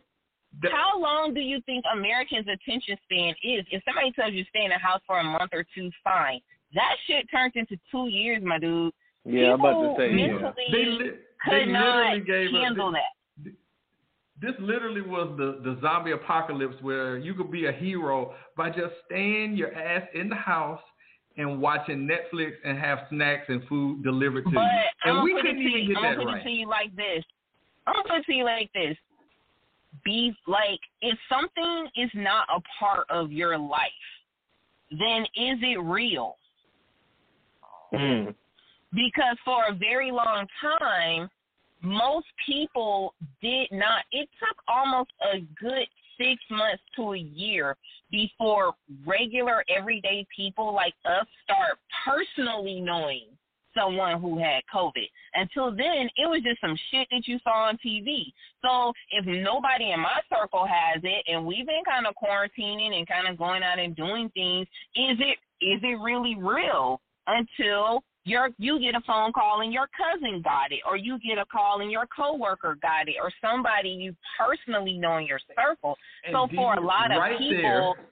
[0.61, 3.65] that- how long do you think Americans' attention span is?
[3.71, 6.39] If somebody tells you stay in the house for a month or two, fine.
[6.73, 8.93] That shit turns into two years, my dude.
[9.25, 10.11] yeah, I'm about to People say.
[10.11, 10.27] yeah.
[10.39, 10.51] Yeah.
[10.71, 11.11] they, li-
[11.43, 13.51] Could they not literally gave us handle that.
[14.41, 18.93] this literally was the, the zombie apocalypse where you could be a hero by just
[19.05, 20.81] staying your ass in the house
[21.37, 24.67] and watching Netflix and have snacks and food delivered to But you.
[25.05, 26.67] I'm gonna we put couldn't even you, get I'm that gonna put it to you
[26.69, 27.23] like this.
[27.87, 28.97] I'm gonna put it to you like this.
[30.03, 33.89] Be like, if something is not a part of your life,
[34.91, 36.37] then is it real?
[37.93, 38.33] Mm.
[38.91, 41.29] Because for a very long time,
[41.81, 44.03] most people did not.
[44.11, 47.77] It took almost a good six months to a year
[48.11, 48.73] before
[49.05, 53.27] regular everyday people like us start personally knowing
[53.77, 55.07] someone who had COVID.
[55.33, 58.31] Until then, it was just some shit that you saw on TV.
[58.63, 63.07] So if nobody in my circle has it, and we've been kind of quarantining and
[63.07, 67.01] kind of going out and doing things, is it is it really real?
[67.27, 71.37] Until your you get a phone call and your cousin got it, or you get
[71.37, 75.95] a call and your coworker got it, or somebody you personally know in your circle.
[76.25, 78.05] And so for a lot of right people, there,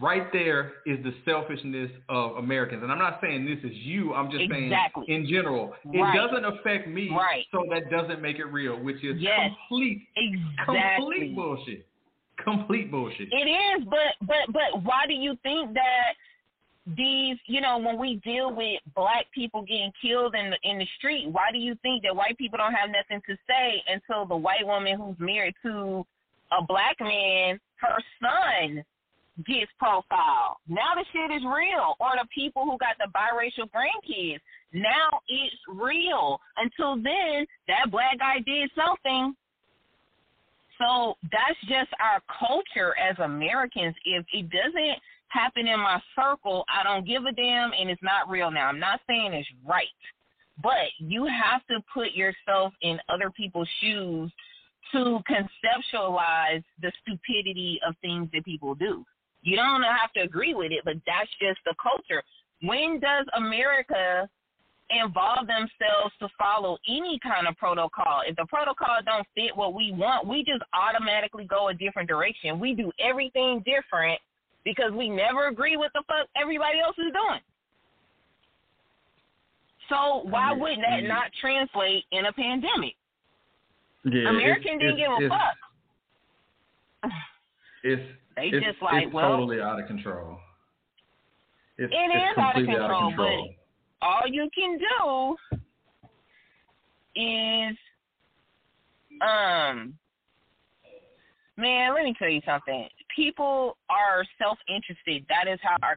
[0.00, 2.82] right there is the selfishness of Americans.
[2.82, 4.12] And I'm not saying this is you.
[4.14, 5.04] I'm just Exactly.
[5.06, 5.74] saying in general.
[5.92, 6.14] It Right.
[6.16, 7.46] doesn't affect me, Right.
[7.52, 9.52] so that doesn't make it real, which is Yes.
[9.68, 10.80] complete, exactly.
[10.96, 11.86] complete bullshit.
[12.38, 13.32] Complete bullshit.
[13.32, 16.14] It is, but but but why do you think that
[16.86, 20.86] these, you know, when we deal with black people getting killed in the in the
[20.98, 24.36] street, why do you think that white people don't have nothing to say until the
[24.36, 26.04] white woman who's married to
[26.50, 28.84] a black man, her son
[29.46, 30.58] gets profiled?
[30.68, 31.94] Now the shit is real.
[32.00, 34.40] Or the people who got the biracial grandkids.
[34.72, 36.40] Now it's real.
[36.56, 39.34] Until then, that black guy did something
[40.78, 43.94] so that's just our culture as Americans.
[44.04, 48.28] If it doesn't happen in my circle, I don't give a damn and it's not
[48.28, 48.68] real now.
[48.68, 49.86] I'm not saying it's right.
[50.62, 54.30] But you have to put yourself in other people's shoes
[54.92, 59.04] to conceptualize the stupidity of things that people do.
[59.44, 62.22] You don't have to agree with it, but that's just the culture.
[62.60, 64.28] When does America
[64.90, 68.22] involve themselves to follow any kind of protocol.
[68.26, 72.60] If the protocol don't fit what we want, we just automatically go a different direction.
[72.60, 74.20] We do everything different
[74.64, 77.40] because we never agree with the fuck everybody else is doing.
[79.88, 82.94] So why wouldn't that not translate in a pandemic?
[84.04, 87.10] Yeah, American didn't give a fuck.
[87.84, 88.02] It's
[88.34, 90.38] They it's, just like, it's well, totally out of control.
[91.78, 93.54] It's, It it's is out of control, but- control.
[94.02, 95.36] all you can do
[97.16, 97.76] is
[99.22, 99.94] um
[101.56, 105.96] man let me tell you something people are self-interested that is how our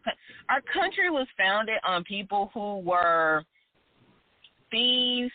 [0.50, 3.44] our country was founded on people who were
[4.70, 5.32] thieves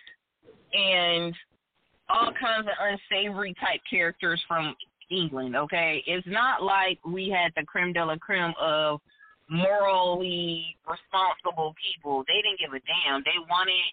[0.72, 1.34] and
[2.08, 4.76] all kinds of unsavory type characters from
[5.12, 6.02] England, okay?
[6.06, 9.00] It's not like we had the creme de la creme of
[9.48, 12.24] morally responsible people.
[12.26, 13.22] They didn't give a damn.
[13.24, 13.84] They wanted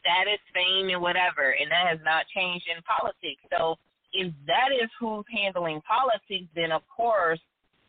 [0.00, 3.42] status, fame, and whatever, and that has not changed in politics.
[3.56, 3.76] So
[4.12, 7.40] if that is who's handling politics, then of course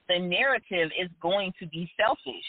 [0.07, 2.47] the narrative is going to be selfish.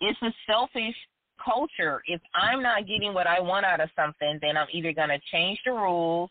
[0.00, 0.94] It's a selfish
[1.42, 2.02] culture.
[2.06, 5.20] If I'm not getting what I want out of something, then I'm either going to
[5.32, 6.30] change the rules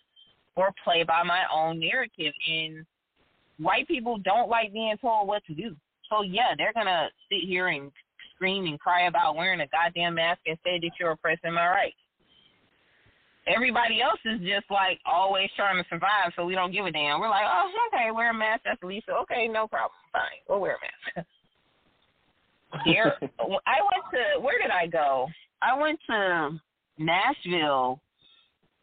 [0.56, 2.34] or play by my own narrative.
[2.48, 2.86] And
[3.60, 5.76] white people don't like being told what to do.
[6.10, 7.92] So yeah, they're gonna sit here and
[8.36, 11.96] scream and cry about wearing a goddamn mask and say that you're oppressing my rights.
[13.48, 17.20] Everybody else is just like always trying to survive, so we don't give a damn.
[17.20, 18.62] We're like, oh, okay, wear a mask.
[18.66, 19.12] That's Lisa.
[19.24, 19.98] Okay, no problem.
[20.12, 21.28] Fine, we'll wear a mask.
[22.86, 25.28] Here, I went to where did I go?
[25.62, 26.60] I went to
[26.98, 28.02] Nashville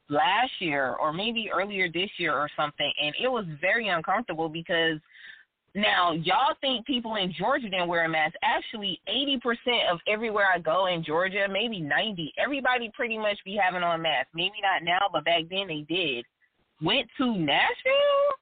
[0.09, 4.99] last year or maybe earlier this year or something and it was very uncomfortable because
[5.75, 8.35] now y'all think people in Georgia didn't wear a mask.
[8.45, 13.83] Actually, 80% of everywhere I go in Georgia, maybe 90, everybody pretty much be having
[13.83, 14.31] on masks.
[14.35, 16.25] Maybe not now, but back then they did.
[16.81, 18.35] Went to Nashville?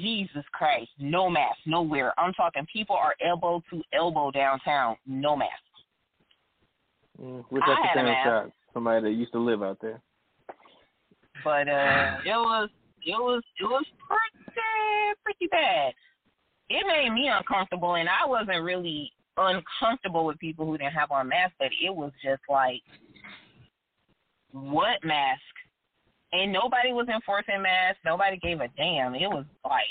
[0.00, 2.12] Jesus Christ, no mask, nowhere.
[2.18, 5.52] I'm talking people are elbow to elbow downtown, no mask.
[7.22, 8.26] Mm, wish I I could had a mask.
[8.26, 8.50] shot.
[8.74, 10.02] Somebody that used to live out there.
[11.44, 12.68] But uh it was
[13.06, 15.92] it was it was pretty pretty bad.
[16.68, 21.28] It made me uncomfortable and I wasn't really uncomfortable with people who didn't have on
[21.28, 22.82] masks, but it was just like
[24.52, 25.40] what mask?
[26.32, 29.14] And nobody was enforcing masks, nobody gave a damn.
[29.14, 29.82] It was like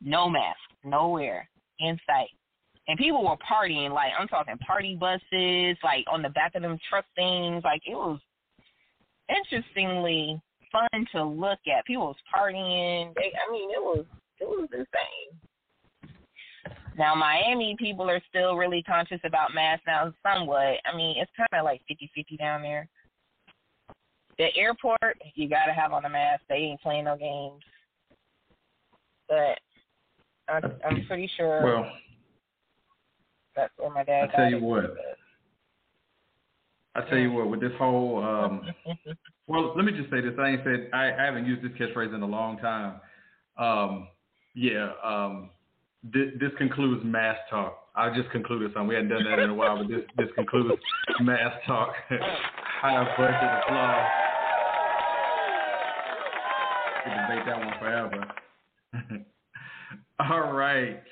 [0.00, 1.48] no mask, nowhere
[1.80, 2.30] in sight.
[2.86, 6.78] And people were partying, like I'm talking party buses, like on the back of them
[6.88, 8.20] truck things, like it was
[9.28, 11.84] interestingly fun to look at.
[11.86, 13.14] People was partying.
[13.14, 14.04] They, I mean, it was
[14.40, 15.38] it was insane.
[16.96, 20.78] Now Miami people are still really conscious about masks now, somewhat.
[20.84, 22.88] I mean, it's kind of like fifty fifty down there.
[24.38, 26.42] The airport, you gotta have on a mask.
[26.48, 27.62] They ain't playing no games.
[29.28, 29.58] But
[30.52, 31.90] I'm, I'm pretty sure Well,
[33.56, 34.90] that's where my dad I got tell you it.
[36.96, 38.62] I tell you what, with this whole um
[39.46, 40.34] well, let me just say this.
[40.38, 43.00] I ain't said I, I haven't used this catchphrase in a long time.
[43.58, 44.08] Um
[44.54, 45.50] yeah, um
[46.12, 47.78] this, this concludes mass talk.
[47.96, 48.88] I just concluded something.
[48.88, 50.80] We hadn't done that in a while, but this this concludes
[51.20, 51.94] mass talk.
[52.10, 54.10] High budget applause.
[57.04, 59.24] We can debate that one forever.
[60.30, 61.02] All right.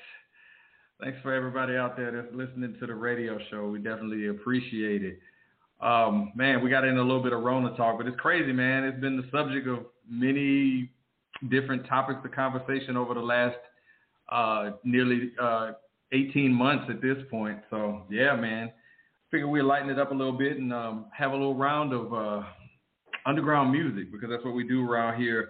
[1.01, 3.67] Thanks for everybody out there that's listening to the radio show.
[3.67, 5.19] We definitely appreciate it.
[5.83, 8.85] Um, man, we got in a little bit of Rona talk, but it's crazy, man.
[8.85, 10.89] It's been the subject of many
[11.49, 13.57] different topics of conversation over the last
[14.31, 15.73] uh, nearly uh,
[16.13, 17.59] 18 months at this point.
[17.69, 18.71] So, yeah, man.
[19.29, 22.13] Figure we'd lighten it up a little bit and um, have a little round of
[22.13, 22.43] uh,
[23.25, 25.49] underground music because that's what we do around here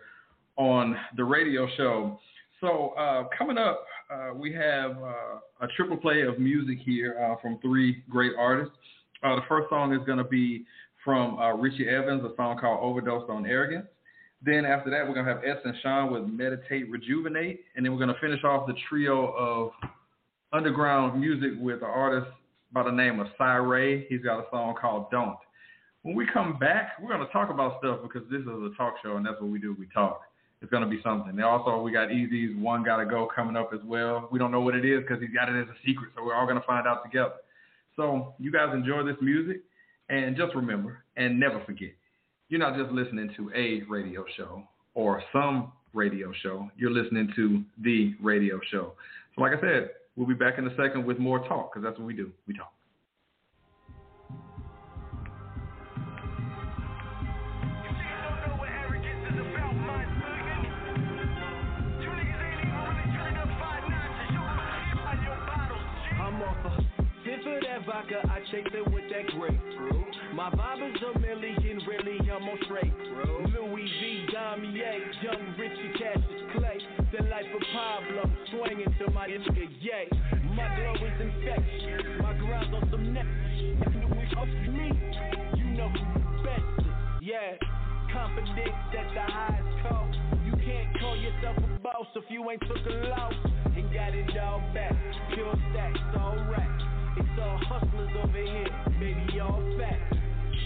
[0.55, 2.19] on the radio show.
[2.59, 7.59] So, uh, coming up, uh, we have uh, a triple play of music here from
[7.61, 8.73] three great artists.
[9.23, 10.65] Uh, the first song is going to be
[11.03, 13.87] from uh, Richie Evans, a song called Overdosed on Arrogance.
[14.45, 17.61] Then after that, we're going to have Edson Sean with Meditate, Rejuvenate.
[17.75, 19.71] And then we're going to finish off the trio of
[20.51, 22.29] underground music with an artist
[22.73, 24.05] by the name of Sire.
[24.09, 25.37] He's got a song called Don't.
[26.01, 28.95] When we come back, we're going to talk about stuff because this is a talk
[29.01, 29.75] show and that's what we do.
[29.79, 30.21] We talk.
[30.61, 31.29] It's going to be something.
[31.29, 34.27] And also, we got EZ's One Gotta Go coming up as well.
[34.31, 36.11] We don't know what it is because he's got it as a secret.
[36.15, 37.35] So we're all going to find out together.
[37.95, 39.61] So you guys enjoy this music.
[40.09, 41.91] And just remember and never forget,
[42.49, 44.63] you're not just listening to a radio show
[44.95, 46.69] or some radio show.
[46.77, 48.93] You're listening to the radio show.
[49.35, 51.97] So like I said, we'll be back in a second with more talk because that's
[51.97, 52.31] what we do.
[52.47, 52.73] We talk.
[67.73, 70.05] That vodka, I chase it with that grapefruit.
[70.35, 72.93] My vibe is a million, really, I'm on straight.
[73.49, 76.77] Louis V, Damier, young Richie Cassius Clay.
[77.11, 80.07] The life of Pablo, swinging to my nigga, yay.
[80.53, 83.29] My glow is infectious, my grind on some next.
[84.37, 84.91] Off me,
[85.57, 86.87] you know who best
[87.21, 87.57] yeah.
[88.11, 90.17] Confidence at the highest cost.
[90.45, 93.33] You can't call yourself a boss if you ain't took a loss
[93.65, 94.93] and got it all back.
[95.33, 96.82] Pure stacks, all right.
[97.15, 100.17] It's all hustlers over here, baby, all fat,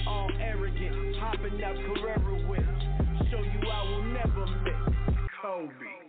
[0.08, 3.30] all arrogant, hopping out Carrera with.
[3.30, 5.16] Show you I will never miss.
[5.42, 6.07] Kobe.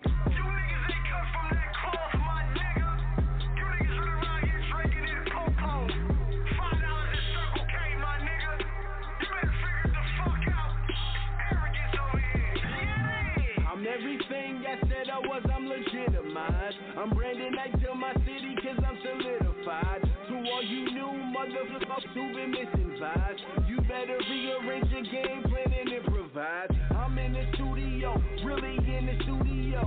[21.49, 26.69] New motherfuckers who been missing vibes, you better rearrange your game plan and improvise.
[26.91, 29.81] I'm in the studio, really in the studio.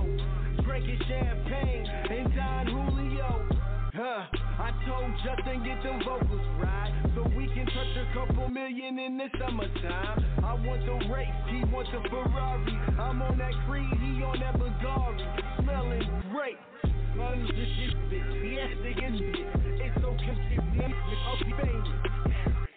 [0.64, 3.61] Drinking champagne and Don Julio.
[5.12, 6.92] Told Justin get them vocals right.
[7.14, 10.24] So we can touch a couple million in the summertime.
[10.44, 12.72] I want the race, he wants the Ferrari.
[12.98, 15.62] I'm on that Creed, he on that Bugatti.
[15.62, 16.56] Smelling great.
[17.20, 17.58] I'm just
[18.42, 19.20] yes, niggas,
[19.80, 22.68] it's so confusing, it's famous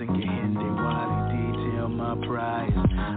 [0.00, 2.72] and get hindered while you detail my prize.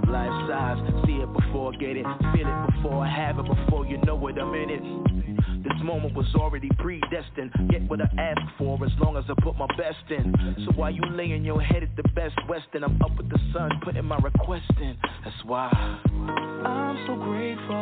[0.08, 2.06] Life size, see it before I get it,
[2.36, 5.64] feel it before I have it, before you know it, I'm in it.
[5.64, 7.52] This moment was already predestined.
[7.70, 10.36] Get what I asked for as long as I put my best in.
[10.66, 13.72] So while you laying your head at the best western, I'm up with the sun,
[13.84, 14.98] putting my request in.
[15.24, 17.74] That's why I'm so grateful.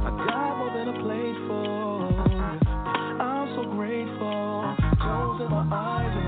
[0.00, 2.08] I got more than I played for.
[3.20, 4.76] I'm so grateful.
[4.98, 6.27] Closing my eyes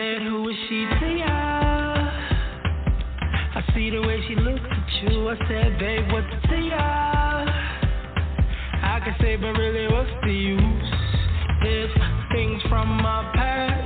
[0.00, 1.26] said, Who is she to ya?
[3.58, 5.28] I see the way she looks at you.
[5.28, 7.44] I said, Babe, what's to ya?
[8.82, 10.92] I can say, but really, what's the use?
[11.62, 11.92] It's
[12.32, 13.79] things from my past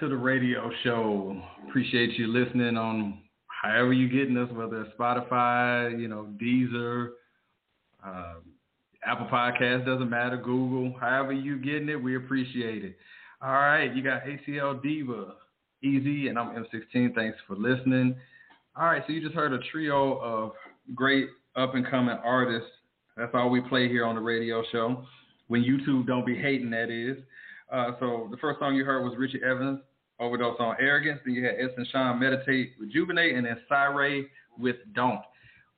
[0.00, 1.40] to the radio show.
[1.68, 7.10] Appreciate you listening on however you're getting us, whether it's Spotify, you know, Deezer,
[8.04, 8.34] uh,
[9.04, 12.96] Apple Podcast, doesn't matter, Google, however you getting it, we appreciate it.
[13.42, 15.34] All right, you got ATL Diva,
[15.84, 17.14] EZ, and I'm M16.
[17.14, 18.14] Thanks for listening.
[18.76, 20.52] All right, so you just heard a trio of
[20.94, 22.70] great up and coming artists.
[23.16, 25.04] That's all we play here on the radio show.
[25.48, 27.16] When YouTube don't be hating, that is.
[27.72, 29.80] Uh, so the first song you heard was Richie Evans,
[30.20, 31.20] Overdose on Arrogance.
[31.24, 34.22] Then you had Edson Sean Meditate, Rejuvenate, and then Sire
[34.58, 35.22] with Don't.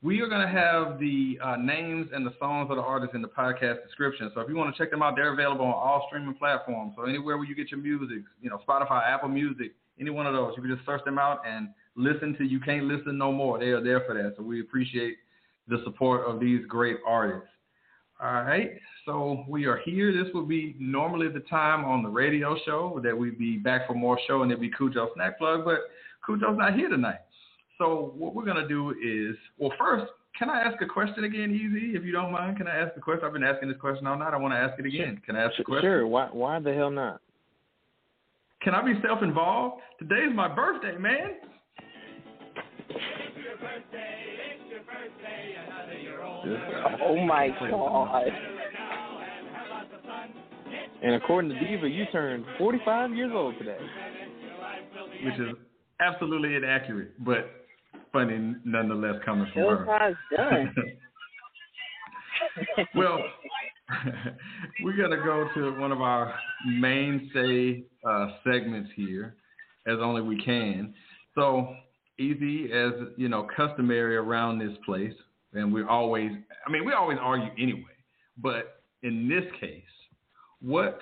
[0.02, 3.22] We are going to have the uh, names and the songs of the artists in
[3.22, 4.30] the podcast description.
[4.34, 6.92] So if you want to check them out, they're available on all streaming platforms.
[6.96, 10.34] So anywhere where you get your music, you know, Spotify, Apple Music, any one of
[10.34, 13.58] those, you can just search them out and listen to You Can't Listen No More.
[13.58, 14.34] They are there for that.
[14.36, 15.16] So we appreciate
[15.68, 17.48] the support of these great artists.
[18.22, 18.70] All right,
[19.04, 20.12] so we are here.
[20.12, 23.94] This will be normally the time on the radio show that we'd be back for
[23.94, 25.80] more show and it'd be Cujo Snack Plug, but
[26.24, 27.18] Cujo's not here tonight.
[27.76, 30.06] So what we're gonna do is, well, first,
[30.38, 32.56] can I ask a question again, EZ, if you don't mind?
[32.56, 33.24] Can I ask the question?
[33.24, 34.32] I've been asking this question all night.
[34.32, 35.20] I want to ask it again.
[35.24, 35.84] Can I ask the question?
[35.84, 36.06] Sure.
[36.06, 36.28] Why?
[36.32, 37.20] Why the hell not?
[38.62, 39.80] Can I be self-involved?
[39.98, 41.34] Today is my birthday, man.
[47.02, 48.28] Oh my god.
[51.02, 53.78] And according to Diva, you turned 45 years old today.
[55.22, 55.54] Which is
[56.00, 57.50] absolutely inaccurate, but
[58.12, 60.16] funny nonetheless coming from her.
[60.34, 60.74] Done.
[62.94, 63.18] well,
[64.82, 66.34] we're gonna go to one of our
[66.66, 69.36] mainstay uh, segments here,
[69.86, 70.94] as only we can.
[71.34, 71.74] So
[72.18, 75.12] EZ as you know, customary around this place,
[75.54, 76.30] and we always,
[76.66, 77.82] I mean, we always argue anyway.
[78.36, 79.82] But in this case,
[80.60, 80.98] what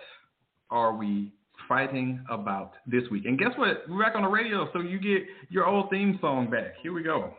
[0.71, 1.33] are we
[1.69, 3.25] fighting about this week?
[3.25, 3.83] And guess what?
[3.89, 6.75] We're back on the radio, so you get your old theme song back.
[6.83, 7.33] Here we go.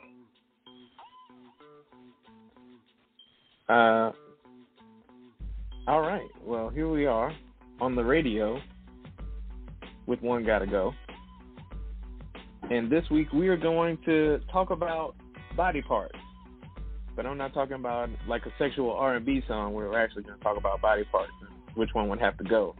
[3.70, 4.12] Uh,
[5.88, 6.28] all right.
[6.44, 7.34] Well, here we are
[7.80, 8.60] on the radio
[10.06, 10.94] with One Gotta Go.
[12.70, 15.16] And this week we are going to talk about
[15.56, 16.18] body parts.
[17.16, 20.44] But I'm not talking about like a sexual R&B song where we're actually going to
[20.44, 22.76] talk about body parts and which one would have to go.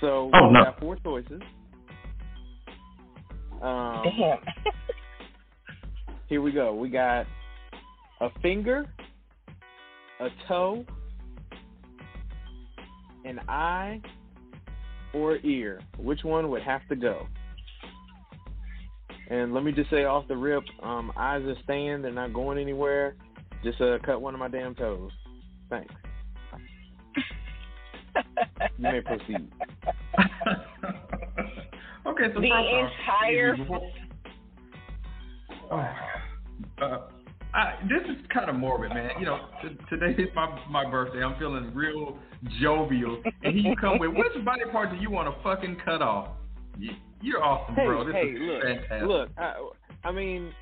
[0.00, 0.64] So Oh, we no.
[0.64, 1.40] got four choices.
[3.62, 4.38] Um, Damn.
[6.28, 6.74] here we go.
[6.74, 7.26] We got
[8.20, 8.84] a finger,
[10.20, 10.84] a toe,
[13.24, 14.00] an eye,
[15.14, 15.80] or ear.
[15.98, 17.26] Which one would have to go?
[19.30, 22.02] And let me just say off the rip, um, eyes are staying.
[22.02, 23.16] They're not going anywhere.
[23.64, 25.10] Just uh, cut one of my damn toes.
[25.70, 25.92] Thanks.
[28.78, 29.48] You may proceed.
[32.06, 33.90] okay, so The first entire- before-
[35.68, 35.84] Oh,
[36.80, 36.98] uh,
[37.52, 39.10] I, this is kind of morbid, man.
[39.18, 41.24] You know, t- today is my my birthday.
[41.24, 42.16] I'm feeling real
[42.60, 46.02] jovial, and here you come with which body part do you want to fucking cut
[46.02, 46.28] off?
[46.78, 48.04] You, you're awesome, Hey, bro.
[48.04, 49.08] This hey, is look, fantastic.
[49.08, 49.28] look.
[49.38, 49.54] I,
[50.04, 50.52] I mean,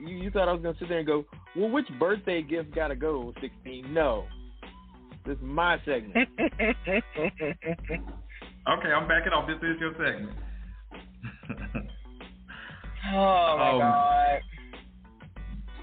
[0.00, 1.24] you, you thought I was gonna sit there and go,
[1.54, 3.32] well, which birthday gift gotta go?
[3.40, 3.92] Sixteen?
[3.92, 4.26] No,
[5.26, 6.28] this is my segment.
[8.68, 9.46] Okay, I'm backing off.
[9.46, 10.36] This is your segment.
[13.14, 14.40] oh my Um, god.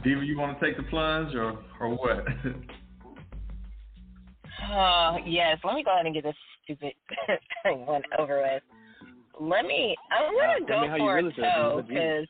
[0.04, 2.26] Diva, you want to take the plunge or or what?
[4.70, 5.60] Oh, yes.
[5.64, 6.36] Let me go ahead and get this
[6.66, 6.92] stupid
[7.64, 8.64] thing one over with.
[9.40, 9.96] Let me.
[10.12, 12.28] I'm Uh, gonna tell me go how you for really a toe because.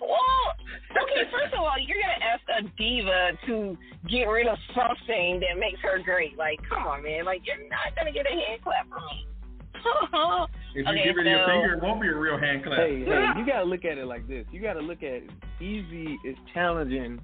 [0.00, 0.44] Well,
[0.90, 1.30] okay.
[1.30, 3.78] First of all, you're gonna ask a diva to
[4.10, 6.36] get rid of something that makes her great.
[6.36, 7.24] Like, come on, man.
[7.24, 9.26] Like, you're not gonna get a hand clap from me.
[10.74, 12.78] if you Okay, give her your so- finger, it won't be a real hand clap.
[12.78, 14.44] Hey, hey, you gotta look at it like this.
[14.50, 15.30] You gotta look at it.
[15.60, 17.20] EZ is challenging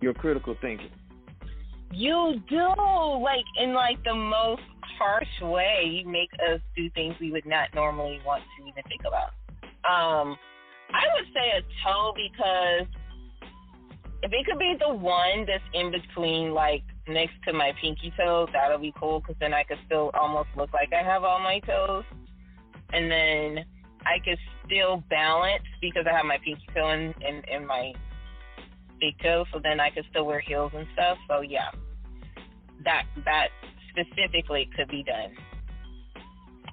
[0.00, 0.90] your critical thinking.
[1.92, 2.66] You do
[3.20, 4.62] like in like the most
[4.98, 5.84] harsh way.
[5.86, 9.32] You make us do things we would not normally want to even think about.
[9.84, 10.36] Um,
[10.92, 12.86] I would say a toe because
[14.22, 18.46] if it could be the one that's in between, like next to my pinky toe,
[18.52, 19.20] that'll be cool.
[19.20, 22.04] Because then I could still almost look like I have all my toes,
[22.92, 23.64] and then
[24.04, 27.92] I could still balance because I have my pinky toe and and, and my
[29.00, 31.18] big toe, so then I could still wear heels and stuff.
[31.28, 31.70] So yeah,
[32.84, 33.48] that that
[33.90, 35.32] specifically could be done.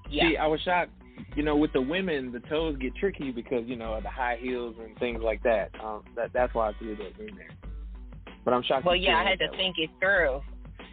[0.10, 0.30] Yeah.
[0.30, 0.92] See, I was shocked.
[1.36, 4.76] You know, with the women, the toes get tricky because you know the high heels
[4.80, 5.70] and things like that.
[5.84, 7.50] Um, that that's why I threw those in there.
[8.46, 8.86] But I'm shocked.
[8.86, 9.58] Well, yeah, I had to that way.
[9.58, 10.42] think it through.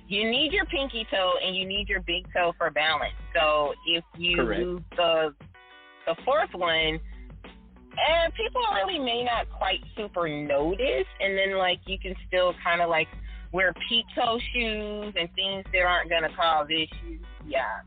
[0.09, 3.15] You need your pinky toe and you need your big toe for balance.
[3.35, 4.63] So if you Correct.
[4.63, 5.35] lose the
[6.07, 7.01] the fourth one,
[8.09, 12.81] and people really may not quite super notice, and then like you can still kind
[12.81, 13.09] of like
[13.53, 17.21] wear peep toe shoes and things that aren't gonna cause issues.
[17.47, 17.81] Yeah,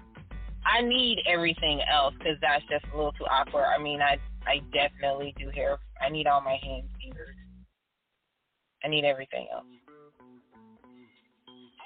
[0.70, 3.66] I need everything else because that's just a little too awkward.
[3.66, 5.78] I mean, I I definitely do hair.
[6.02, 7.36] I need all my hands fingers.
[8.84, 9.66] I need everything else.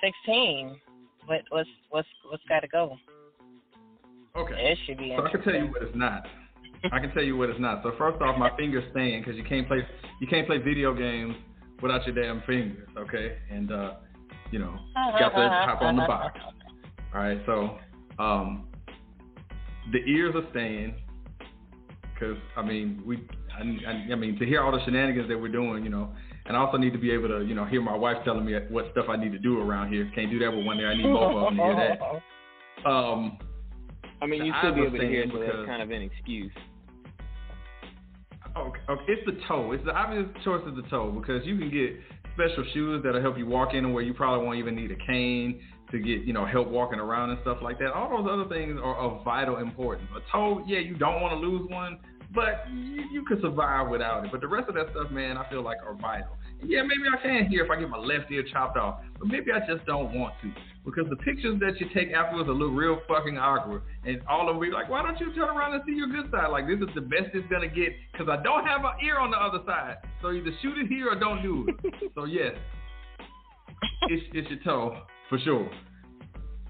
[0.03, 0.79] Sixteen.
[1.25, 2.97] What what's what's what's got to go?
[4.35, 4.53] Okay.
[4.55, 6.23] It should be So I can tell you what it's not.
[6.91, 7.81] I can tell you what it's not.
[7.83, 9.79] So first off, my finger's staying because you can't play
[10.19, 11.35] you can't play video games
[11.81, 13.37] without your damn fingers, okay?
[13.49, 13.93] And uh,
[14.51, 14.73] you know,
[15.13, 16.39] you got to hop on the box.
[17.13, 17.77] All right, so
[18.19, 18.67] um,
[19.91, 20.95] the ears are staying
[22.13, 25.51] because I mean we I, I, I mean to hear all the shenanigans that we're
[25.51, 26.09] doing, you know,
[26.45, 28.53] and I also need to be able to you know hear my wife telling me
[28.69, 30.09] what stuff I need to do around here.
[30.15, 30.91] Can't do that with one ear.
[30.91, 31.99] I need both of them to hear that.
[32.85, 33.37] Um,
[34.21, 36.51] I mean, you eyes be able to hear, so that's kind of an excuse.
[38.57, 39.71] Okay, okay, it's the toe.
[39.71, 41.97] It's the obvious choice of the toe because you can get
[42.33, 44.95] special shoes that'll help you walk in and where you probably won't even need a
[45.07, 45.61] cane
[45.93, 47.93] to get you know help walking around and stuff like that.
[47.93, 50.09] All those other things are of vital importance.
[50.17, 51.99] A toe, yeah, you don't want to lose one,
[52.33, 54.31] but you, you could survive without it.
[54.31, 56.35] But the rest of that stuff, man, I feel like are vital.
[56.59, 59.27] And yeah, maybe I can hear if I get my left ear chopped off, but
[59.27, 60.51] maybe I just don't want to
[60.83, 64.55] because the pictures that you take afterwards will look real fucking awkward, and all of
[64.55, 66.47] them be like, why don't you turn around and see your good side?
[66.49, 69.29] Like this is the best it's gonna get because I don't have an ear on
[69.29, 69.97] the other side.
[70.23, 72.11] So either shoot it here or don't do it.
[72.15, 72.57] so yes,
[74.09, 74.97] it's it's your toe
[75.29, 75.69] for sure.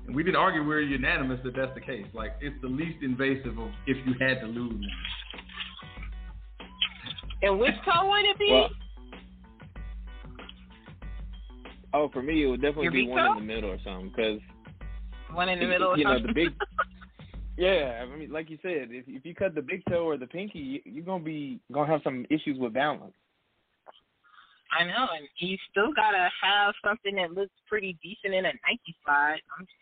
[0.05, 2.05] And we didn't argue we're unanimous that that's the case.
[2.13, 4.85] Like it's the least invasive of if you had to lose.
[7.41, 8.49] And which toe would it be?
[8.51, 8.69] Well,
[11.93, 13.37] oh, for me, it would definitely Your be big one toe?
[13.37, 14.11] in the middle or something.
[14.15, 14.39] Because
[15.33, 16.49] One in the middle or you know the big.
[17.55, 20.25] Yeah, I mean, like you said, if if you cut the big toe or the
[20.25, 23.13] pinky, you're gonna be gonna have some issues with balance.
[24.77, 28.95] I know, and you still gotta have something that looks pretty decent in a Nike
[29.05, 29.39] slide.
[29.57, 29.77] I'm just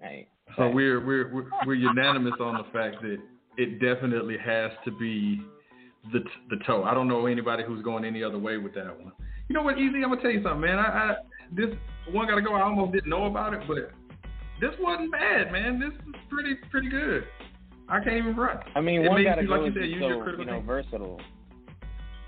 [0.00, 0.08] saying.
[0.10, 3.18] Hey, So we're we're we're, we're unanimous on the fact that
[3.56, 5.40] it definitely has to be
[6.12, 6.20] the
[6.50, 6.84] the toe.
[6.84, 9.12] I don't know anybody who's going any other way with that one.
[9.48, 9.92] You know what, EZ?
[9.94, 10.78] I'm gonna tell you something, man.
[10.78, 11.16] I, I
[11.52, 11.74] this
[12.10, 12.54] one gotta go.
[12.54, 13.76] I almost didn't know about it, but
[14.60, 15.80] this wasn't bad, man.
[15.80, 17.24] This is pretty pretty good.
[17.88, 18.58] I can't even run.
[18.74, 20.22] I mean, It one makes gotta you, go like you said, just use so your
[20.22, 21.20] critical you know versatile.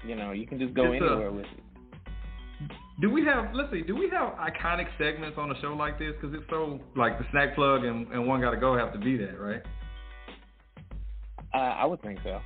[0.07, 2.71] You know, you can just go It's, uh, anywhere with it.
[3.01, 3.55] Do we have?
[3.55, 3.83] Let's see.
[3.83, 6.13] Do we have iconic segments on a show like this?
[6.21, 9.17] Because it's so like the snack plug and, and one gotta go have to be
[9.17, 9.63] that, right?
[11.55, 12.41] Uh, I would think so.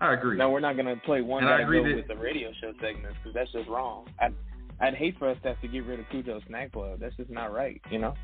[0.00, 0.36] I agree.
[0.36, 2.50] No, we're not gonna play one And I gotta agree go that- with the radio
[2.60, 4.06] show segments because that's just wrong.
[4.20, 4.34] I'd
[4.80, 6.98] I'd hate for us to have to get rid of Cujo's Snack Plug.
[6.98, 7.80] That's just not right.
[7.90, 8.14] You know.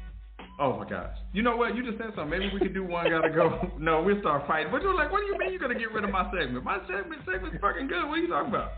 [0.61, 1.17] Oh my gosh.
[1.33, 1.77] You know what?
[1.77, 2.31] You just said something.
[2.31, 3.71] Maybe we could do one gotta go.
[3.79, 4.73] No, we'll start fighting.
[4.73, 6.65] But you're like, what do you mean you're gonna get rid of my segment?
[6.65, 8.09] My segment segment's fucking good.
[8.09, 8.73] What are you talking about?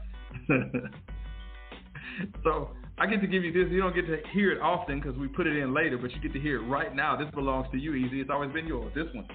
[2.45, 3.73] so I get to give you this.
[3.73, 6.21] You don't get to hear it often because we put it in later, but you
[6.21, 7.17] get to hear it right now.
[7.17, 8.11] This belongs to you, EZ.
[8.13, 8.93] It's always been yours.
[8.95, 9.27] This one.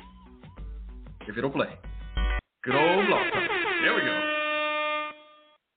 [1.27, 1.73] If it'll play.
[2.63, 3.23] Good old law.
[3.83, 5.11] There we go.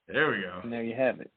[0.08, 0.60] There we go.
[0.62, 1.30] And there you have it.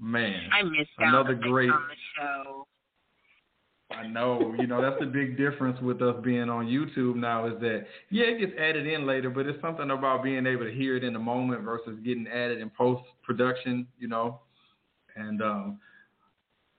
[0.00, 0.48] Man.
[0.52, 2.64] I missed Another great- on the show.
[3.90, 7.58] I know, you know, that's the big difference with us being on YouTube now is
[7.60, 10.96] that yeah, it gets added in later, but it's something about being able to hear
[10.96, 14.40] it in the moment versus getting added in post production, you know.
[15.16, 15.80] And um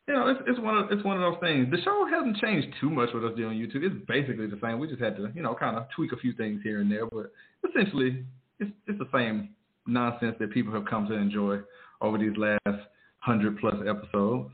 [0.08, 1.70] you know, it's it's one of it's one of those things.
[1.72, 3.84] The show hasn't changed too much with us doing YouTube.
[3.84, 4.78] It's basically the same.
[4.78, 7.08] We just had to, you know, kind of tweak a few things here and there,
[7.08, 7.32] but
[7.68, 8.24] essentially
[8.60, 9.50] it's it's the same
[9.88, 11.60] nonsense that people have come to enjoy
[12.02, 12.80] over these last
[13.20, 14.52] hundred plus episodes.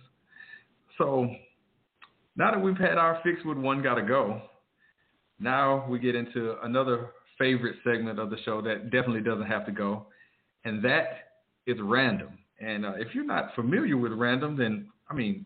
[0.97, 1.29] So
[2.35, 4.41] now that we've had our fix with one gotta go,
[5.39, 9.71] now we get into another favorite segment of the show that definitely doesn't have to
[9.71, 10.07] go,
[10.63, 11.31] and that
[11.67, 12.37] is random.
[12.59, 15.45] And uh, if you're not familiar with random, then I mean,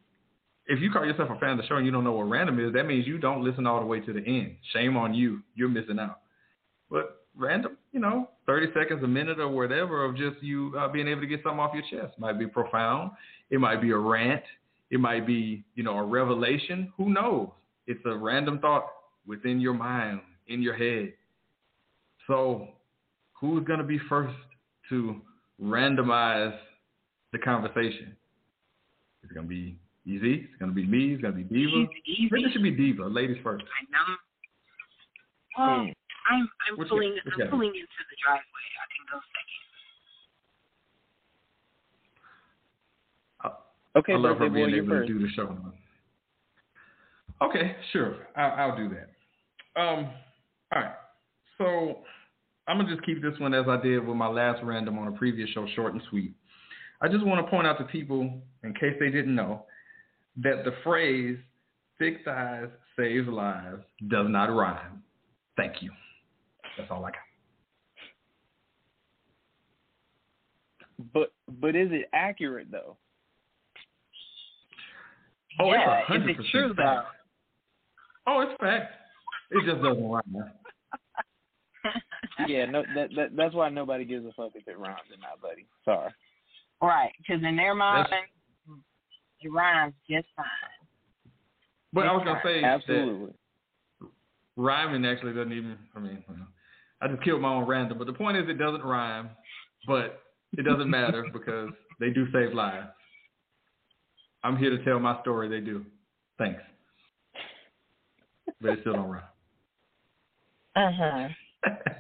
[0.68, 2.60] if you call yourself a fan of the show and you don't know what random
[2.66, 4.56] is, that means you don't listen all the way to the end.
[4.72, 5.42] Shame on you.
[5.56, 6.20] You're missing out.
[6.92, 11.08] But random, you know, 30 seconds, a minute, or whatever of just you uh, being
[11.08, 12.18] able to get something off your chest.
[12.20, 13.12] Might be profound.
[13.50, 14.44] It might be a rant.
[14.92, 16.92] It might be, you know, a revelation.
[16.98, 17.50] Who knows?
[17.88, 18.86] It's a random thought
[19.28, 21.14] within your mind, in your head.
[22.28, 22.70] So,
[23.40, 24.36] who's going to be first
[24.90, 25.16] to
[25.62, 26.58] randomize
[27.32, 28.16] the conversation?
[29.24, 29.78] It's going to be
[30.08, 30.22] EZ.
[30.24, 31.14] It's going to be me.
[31.14, 31.84] It's going to be Diva.
[31.84, 32.30] EZ, EZ.
[32.32, 33.04] I think it should be Diva.
[33.06, 33.64] Ladies first.
[33.66, 34.16] I know.
[35.58, 35.92] Well, Hmm.
[36.30, 37.50] I'm I'm What you- pulling what I'm got?
[37.50, 38.66] pulling into the driveway.
[38.76, 39.60] I can go second.
[43.96, 45.58] Okay, I love her being you're able to do the show.
[47.42, 48.28] Okay, sure.
[48.36, 49.82] I'll, I'll do that.
[49.82, 50.10] Um,
[50.76, 50.92] all right.
[51.58, 52.00] So
[52.68, 55.12] I'm gonna just keep this one as I did with my last random on a
[55.14, 56.34] previous show, short and sweet.
[57.02, 59.66] I just want to point out to people, in case they didn't know,
[60.38, 61.38] that the phrase
[61.98, 65.02] "thick thighs saves lives" does not rhyme.
[65.58, 65.92] Thank you.
[66.80, 67.20] That's all I got.
[71.14, 72.98] But but is it accurate though?
[75.62, 77.08] Oh, yeah, it's is it 100% fact.
[78.28, 78.94] Oh, it's fact.
[79.52, 80.24] It just doesn't rhyme.
[82.48, 85.42] yeah, no, that, that that's why nobody gives a fuck if it rhymes or not,
[85.42, 85.66] buddy.
[85.84, 86.12] Sorry.
[86.82, 88.80] Right, because in their mind, That's-
[89.42, 90.46] it rhymes just fine.
[91.92, 93.34] But I was gonna say that Absolutely.
[94.56, 95.78] rhyming actually doesn't even.
[95.96, 96.46] I mean, you know,
[97.02, 97.98] I just killed my own random.
[97.98, 99.30] But the point is, it doesn't rhyme,
[99.88, 100.22] but
[100.58, 101.70] it doesn't matter because
[102.00, 102.88] they do save lives.
[104.44, 105.50] I'm here to tell my story.
[105.50, 105.86] They do.
[106.38, 106.62] Thanks.
[108.62, 109.24] But it still don't rhyme.
[110.76, 111.72] Uh huh.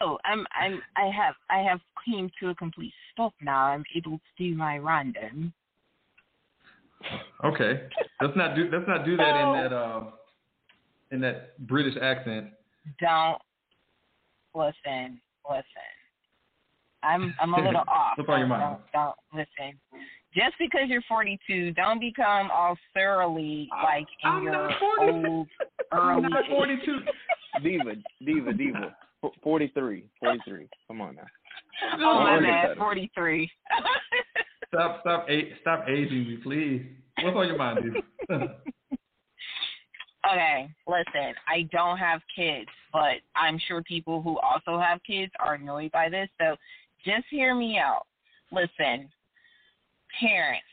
[0.00, 3.64] Oh, I'm I'm I have I have came to a complete stop now.
[3.64, 5.52] I'm able to do my random.
[7.44, 7.82] Okay,
[8.20, 10.04] let's not do let's not do that in that uh,
[11.14, 12.48] in that British accent.
[13.00, 13.38] Don't
[14.54, 15.20] listen.
[15.48, 15.64] Listen.
[17.02, 18.16] I'm I'm a little off.
[18.16, 18.78] What's on your mind?
[18.92, 19.78] Don't, don't listen.
[20.34, 25.28] Just because you're 42, don't become all thoroughly like in I'm your not 42.
[25.28, 25.48] old
[25.92, 26.28] I'm early.
[26.28, 26.98] not 42.
[27.62, 27.92] Diva,
[28.24, 28.96] diva, diva.
[29.44, 30.68] 43, 43.
[30.88, 31.22] Come on now.
[32.00, 33.50] Oh my Don't bad, 43.
[34.68, 36.84] Stop stop a- stop aging me, please.
[37.22, 38.50] What's on your mind, dude?
[40.32, 45.54] Okay, listen, I don't have kids, but I'm sure people who also have kids are
[45.54, 46.28] annoyed by this.
[46.40, 46.56] So
[47.04, 48.06] just hear me out.
[48.50, 49.10] Listen,
[50.18, 50.64] parents,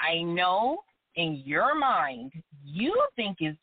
[0.00, 0.78] I know
[1.14, 2.32] in your mind
[2.64, 3.54] you think is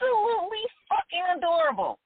[0.00, 1.98] absolutely fucking adorable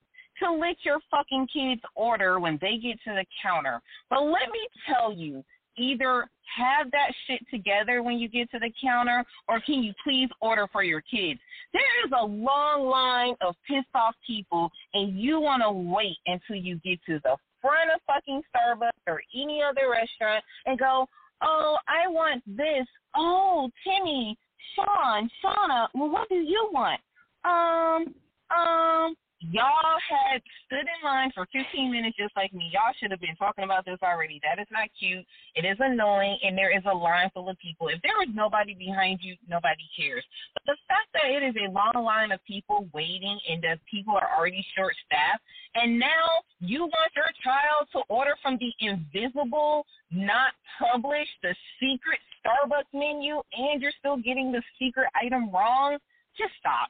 [0.42, 3.80] to let your fucking kids order when they get to the counter.
[4.08, 5.44] But let me tell you,
[5.81, 10.28] either have that shit together when you get to the counter or can you please
[10.41, 11.41] order for your kids?
[11.72, 16.57] There is a long line of pissed off people and you want to wait until
[16.57, 21.07] you get to the front of fucking Starbucks or any other restaurant and go,
[21.43, 22.87] oh, I want this.
[23.16, 24.37] Oh, Timmy,
[24.74, 27.01] Sean, Shauna, well, what do you want?
[27.45, 28.14] Um,
[28.57, 32.68] um, y'all had stood in line for 15 minutes just like me.
[32.72, 34.41] Y'all should have been talking about this already.
[34.45, 35.24] That is not cute.
[35.57, 37.88] It is annoying, and there is a line full of people.
[37.88, 40.24] If there was nobody behind you, nobody cares.
[40.53, 44.14] But the fact that it is a long line of people waiting and that people
[44.14, 45.43] are already short staffed,
[45.74, 52.20] and now you want your child to order from the invisible, not published, the secret
[52.45, 55.97] Starbucks menu, and you're still getting the secret item wrong,
[56.36, 56.88] just stop.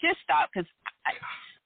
[0.00, 0.68] Just stop, because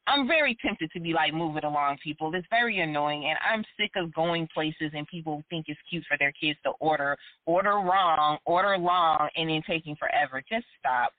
[0.07, 2.35] I'm very tempted to be like, move it along, people.
[2.35, 6.17] It's very annoying, and I'm sick of going places and people think it's cute for
[6.19, 10.43] their kids to order, order wrong, order long, and then taking forever.
[10.49, 11.13] Just stop.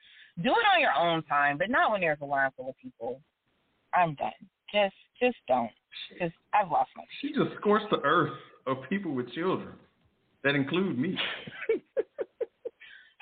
[0.44, 3.22] Do it on your own time, but not when there's a line full of people.
[3.94, 4.32] I'm done.
[4.74, 5.72] Just, just don't.
[6.20, 7.04] Just, I've lost my.
[7.22, 8.34] she just scorched the earth
[8.66, 9.74] of people with children.
[10.44, 11.18] That include me.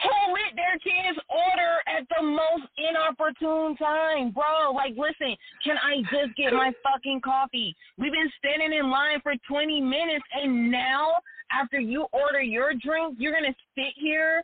[0.03, 4.71] Who let their kids order at the most inopportune time, bro?
[4.73, 7.75] Like, listen, can I just get my fucking coffee?
[7.97, 11.15] We've been standing in line for 20 minutes, and now
[11.51, 14.43] after you order your drink, you're gonna sit here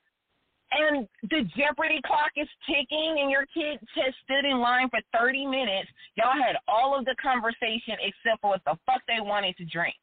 [0.72, 5.45] and the Jeopardy clock is ticking, and your kid has stood in line for 30
[5.45, 5.88] minutes.
[6.16, 9.95] Y'all had all of the conversation except for what the fuck they wanted to drink.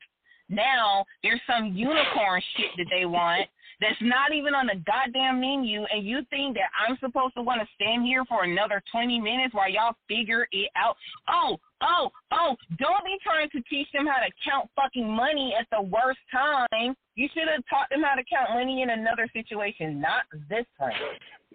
[0.48, 3.48] Now there's some unicorn shit that they want
[3.84, 7.60] that's not even on the goddamn menu, and you think that I'm supposed to want
[7.60, 10.96] to stand here for another 20 minutes while y'all figure it out?
[11.28, 15.66] Oh, oh, oh, don't be trying to teach them how to count fucking money at
[15.70, 16.96] the worst time.
[17.14, 20.92] You should have taught them how to count money in another situation, not this one.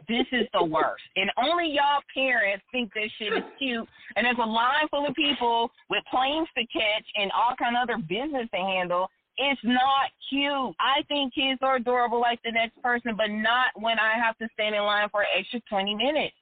[0.07, 1.03] This is the worst.
[1.15, 3.87] And only y'all parents think this shit is cute.
[4.15, 7.83] And there's a line full of people with planes to catch and all kind of
[7.83, 9.09] other business to handle.
[9.41, 10.75] It's not cute.
[10.79, 14.49] I think kids are adorable like the next person, but not when I have to
[14.53, 16.35] stand in line for an extra 20 minutes.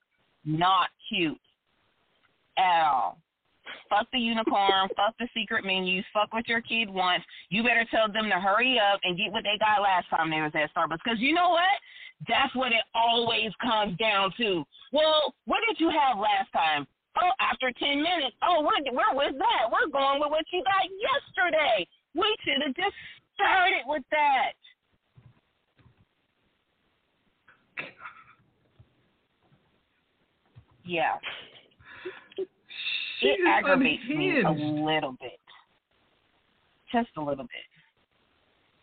[0.44, 1.38] Not cute
[2.58, 3.20] at all.
[3.88, 4.90] Fuck the unicorn.
[4.96, 6.06] fuck the secret menus.
[6.12, 7.26] Fuck what your kid wants.
[7.50, 10.42] You better tell them to hurry up and get what they got last time they
[10.42, 11.00] was at Starbucks.
[11.04, 11.78] Because you know what?
[12.28, 14.64] That's what it always comes down to.
[14.92, 16.88] Well, what did you have last time?
[17.22, 18.36] Oh, after 10 minutes.
[18.42, 19.70] Oh, where, where was that?
[19.72, 21.88] We're going with what you got yesterday.
[22.16, 22.96] We should have just
[23.36, 24.54] started with that.
[30.86, 31.16] Yeah.
[33.20, 35.40] She it aggravates me a little bit.
[36.92, 37.68] Just a little bit.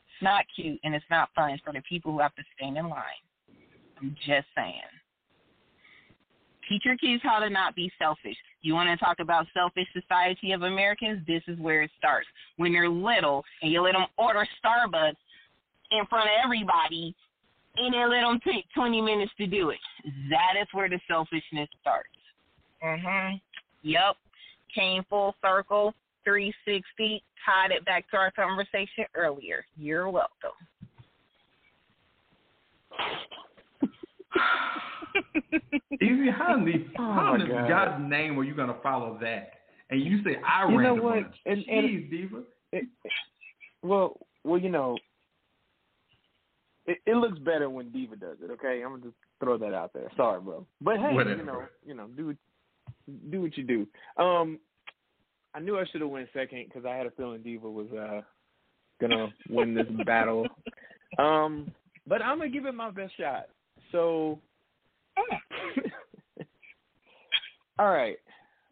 [0.06, 2.88] It's not cute and it's not fun for the people who have to stand in
[2.88, 3.02] line.
[4.00, 4.80] I'm just saying.
[6.68, 8.36] Teach your kids how to not be selfish.
[8.62, 11.22] You want to talk about selfish society of Americans?
[11.26, 12.26] This is where it starts.
[12.56, 15.16] When they're little and you let them order Starbucks
[15.90, 17.14] in front of everybody
[17.76, 19.78] and then let them take 20 minutes to do it.
[20.30, 22.08] That is where the selfishness starts.
[22.82, 23.40] Mhm.
[23.82, 24.16] Yep.
[24.74, 25.94] Came full circle,
[26.24, 29.66] 360, tied it back to our conversation earlier.
[29.76, 30.52] You're welcome.
[35.14, 37.68] EZ, how in the Oh, how in God.
[37.68, 39.50] God's name are you gonna follow that?
[39.90, 41.16] And you say I You ran know the what?
[41.46, 42.42] And- and- Jeez, diva.
[42.72, 42.86] It,
[43.82, 44.96] well, well, you know,
[46.86, 48.50] it, it looks better when Diva does it.
[48.50, 50.10] Okay, I'm gonna just throw that out there.
[50.16, 52.36] Sorry, bro, but hey, Whatever, you know, you know, do
[53.30, 54.22] do what you do.
[54.22, 54.58] Um,
[55.54, 58.20] I knew I should have went second because I had a feeling Diva was uh
[59.00, 60.46] gonna win this battle.
[61.16, 61.70] Um,
[62.08, 63.44] but I'm gonna give it my best shot.
[63.92, 64.40] So,
[67.78, 68.16] all right,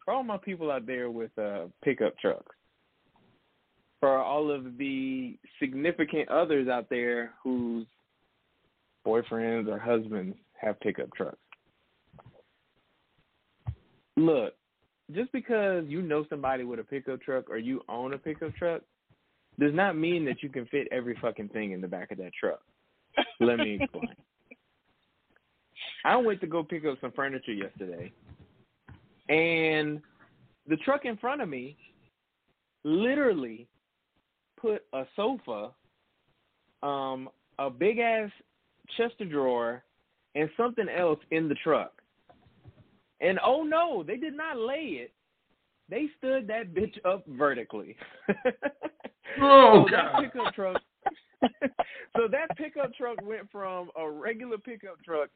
[0.03, 2.55] for all my people out there with uh, pickup trucks,
[3.99, 7.85] for all of the significant others out there whose
[9.05, 11.37] boyfriends or husbands have pickup trucks.
[14.15, 14.53] Look,
[15.11, 18.81] just because you know somebody with a pickup truck or you own a pickup truck
[19.59, 22.31] does not mean that you can fit every fucking thing in the back of that
[22.39, 22.61] truck.
[23.39, 24.15] Let me explain.
[26.05, 28.11] I went to go pick up some furniture yesterday,
[29.29, 30.01] and
[30.67, 31.77] the truck in front of me
[32.83, 33.67] literally
[34.59, 35.71] put a sofa,
[36.81, 37.29] um,
[37.59, 38.29] a big ass
[38.97, 39.83] chest of drawer,
[40.35, 42.01] and something else in the truck.
[43.21, 45.13] And oh no, they did not lay it.
[45.89, 47.95] They stood that bitch up vertically.
[49.41, 50.21] Oh so that God.
[50.21, 50.81] pickup truck.
[52.15, 55.29] so that pickup truck went from a regular pickup truck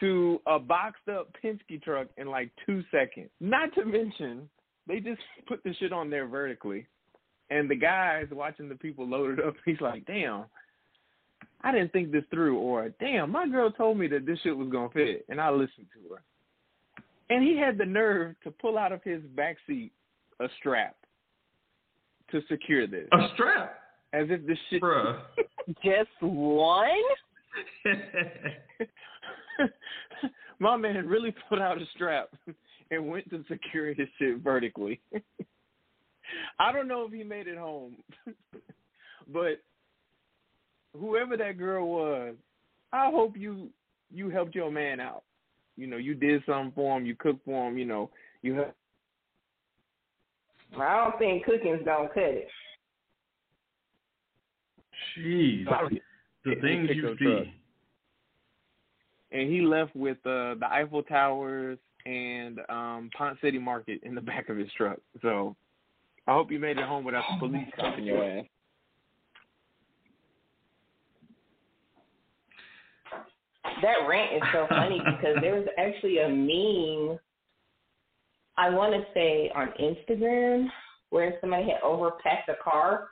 [0.00, 3.30] to a boxed up Penske truck in like two seconds.
[3.40, 4.48] Not to mention,
[4.86, 6.86] they just put the shit on there vertically,
[7.50, 9.54] and the guys watching the people load it up.
[9.64, 10.44] He's like, "Damn,
[11.62, 14.68] I didn't think this through," or "Damn, my girl told me that this shit was
[14.70, 16.22] gonna fit, and I listened to her."
[17.30, 19.92] And he had the nerve to pull out of his back seat
[20.40, 20.96] a strap
[22.30, 23.78] to secure this, A strap,
[24.12, 24.82] as if this shit.
[24.82, 25.20] bruh.
[25.82, 26.88] Just one?
[30.58, 32.30] My man really put out a strap
[32.90, 35.00] and went to secure his shit vertically.
[36.58, 37.96] I don't know if he made it home,
[39.32, 39.60] but
[40.98, 42.34] whoever that girl was,
[42.92, 43.68] I hope you
[44.12, 45.22] you helped your man out.
[45.76, 47.76] You know, you did something for him, you cooked for him.
[47.76, 48.10] You know,
[48.42, 48.74] you helped.
[50.80, 52.48] I don't think cooking's gonna cut it.
[55.16, 55.66] Jeez,
[56.44, 57.54] the things you see.
[59.34, 64.20] And he left with uh, the Eiffel Towers and um Ponce City Market in the
[64.22, 64.98] back of his truck.
[65.22, 65.56] So
[66.26, 68.44] I hope you made it home without the police stopping your ass.
[73.82, 77.18] That rant is so funny because there was actually a meme.
[78.56, 80.68] I want to say on Instagram
[81.10, 83.08] where somebody had overpacked a car,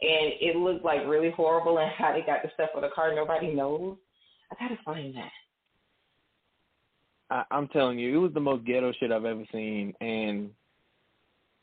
[0.00, 3.14] and it looked like really horrible and how they got the stuff for the car.
[3.14, 3.96] Nobody knows.
[4.50, 5.30] I gotta find that.
[7.30, 10.50] I, I'm telling you, it was the most ghetto shit I've ever seen, and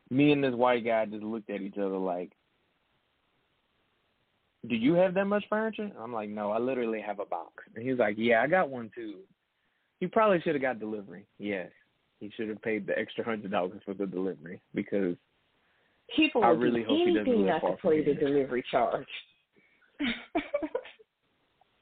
[0.09, 2.31] me and this white guy just looked at each other like,
[4.67, 7.87] "Do you have that much furniture?" I'm like, "No, I literally have a box." And
[7.87, 9.19] he's like, "Yeah, I got one too."
[9.99, 11.25] He probably should have got delivery.
[11.39, 11.71] Yes,
[12.19, 15.15] he should have paid the extra hundred dollars for the delivery because
[16.15, 19.07] People I really hope he doesn't live not far to pay the delivery charge.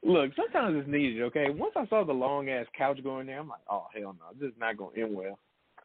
[0.06, 1.50] Look, sometimes it's needed, okay?
[1.50, 4.48] Once I saw the long ass couch going there, I'm like, oh hell no, this
[4.52, 5.38] is not going to end well.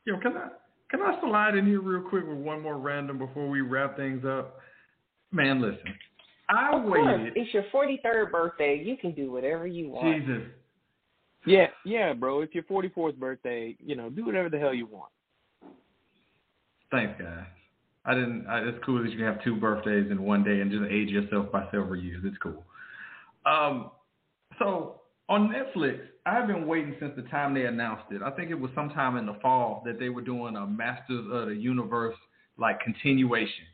[0.06, 0.50] Yo, can I
[0.90, 4.24] can I slide in here real quick with one more random before we wrap things
[4.26, 4.60] up?
[5.32, 5.96] Man, listen,
[6.50, 7.34] I of course, waited.
[7.36, 8.82] it's your 43rd birthday.
[8.84, 10.20] You can do whatever you want.
[10.20, 10.44] Jesus,
[11.46, 12.42] Yeah, yeah, bro.
[12.42, 13.76] It's your 44th birthday.
[13.80, 15.12] You know, do whatever the hell you want.
[16.92, 17.46] thanks, guys.
[18.06, 18.46] I didn't.
[18.48, 21.10] I, it's cool that you can have two birthdays in one day and just age
[21.10, 22.22] yourself by several years.
[22.26, 22.64] It's cool.
[23.46, 23.92] Um,
[24.60, 28.22] so on Netflix, I've been waiting since the time they announced it.
[28.22, 31.48] I think it was sometime in the fall that they were doing a Masters of
[31.48, 32.16] the Universe
[32.58, 33.66] like continuation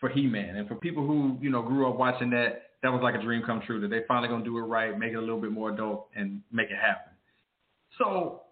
[0.00, 0.56] for He-Man.
[0.56, 3.42] And for people who you know grew up watching that, that was like a dream
[3.46, 3.80] come true.
[3.80, 6.42] That they finally gonna do it right, make it a little bit more adult, and
[6.50, 7.12] make it happen.
[7.98, 8.42] So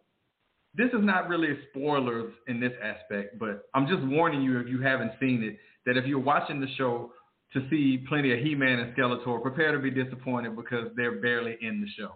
[0.74, 4.80] this is not really spoilers in this aspect, but I'm just warning you if you
[4.80, 7.12] haven't seen it that if you're watching the show
[7.53, 11.80] to see plenty of He-Man and Skeletor, prepare to be disappointed because they're barely in
[11.80, 12.12] the show.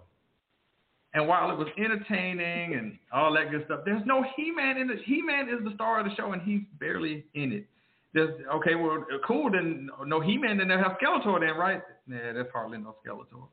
[1.13, 4.99] And while it was entertaining and all that good stuff, there's no He-Man in it.
[5.05, 7.67] He-Man is the star of the show, and he's barely in it.
[8.13, 9.51] There's okay, well, cool.
[9.51, 11.83] Then no He-Man, then they have Skeletor, then right?
[12.09, 13.47] Yeah, there's hardly no Skeletor.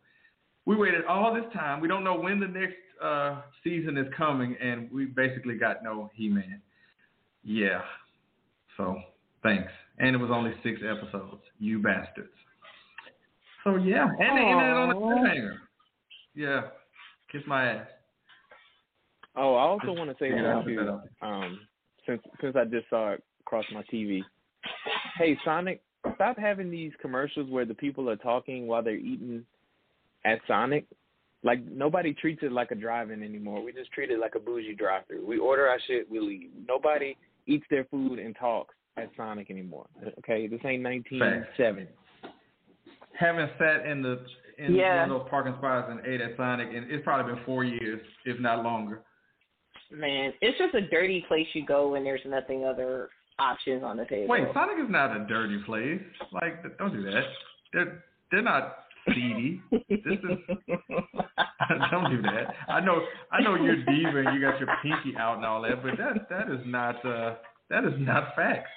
[0.65, 1.81] We waited all this time.
[1.81, 6.11] We don't know when the next uh, season is coming, and we basically got no
[6.13, 6.61] He-Man.
[7.43, 7.81] Yeah.
[8.77, 9.01] So
[9.43, 9.71] thanks.
[9.97, 11.41] And it was only six episodes.
[11.59, 12.29] You bastards.
[13.63, 15.57] So yeah, and they ended it on a cliffhanger.
[16.33, 16.61] Yeah.
[17.31, 17.87] Kiss my ass.
[19.35, 21.25] Oh, I also want to say Yeah, I'll this put that too.
[21.25, 21.59] Um,
[22.05, 24.21] since since I just saw it across my TV.
[25.17, 25.81] Hey, Sonic,
[26.15, 29.45] stop having these commercials where the people are talking while they're eating
[30.25, 30.85] at Sonic.
[31.43, 33.63] Like nobody treats it like a drive-in anymore.
[33.63, 35.25] We just treat it like a bougie drive-through.
[35.25, 36.49] We order our shit, we leave.
[36.67, 37.17] Nobody
[37.47, 39.87] eats their food and talks at Sonic anymore.
[40.19, 41.87] Okay, this ain't 1970.
[43.17, 44.25] Having sat in the
[44.57, 45.01] in Yeah.
[45.01, 48.01] one of those parking spots and ate at Sonic, and it's probably been four years,
[48.25, 49.01] if not longer.
[49.89, 54.05] Man, it's just a dirty place you go when there's nothing other options on the
[54.05, 54.27] table.
[54.27, 56.01] Wait, Sonic is not a dirty place.
[56.31, 57.23] Like, don't do that.
[57.73, 58.77] They're they're not
[59.13, 59.61] seedy.
[59.71, 60.19] This is
[61.91, 62.53] don't do that.
[62.69, 65.81] I know I know you're diva and you got your pinky out and all that,
[65.83, 67.35] but that that is not uh
[67.69, 68.69] that is not facts.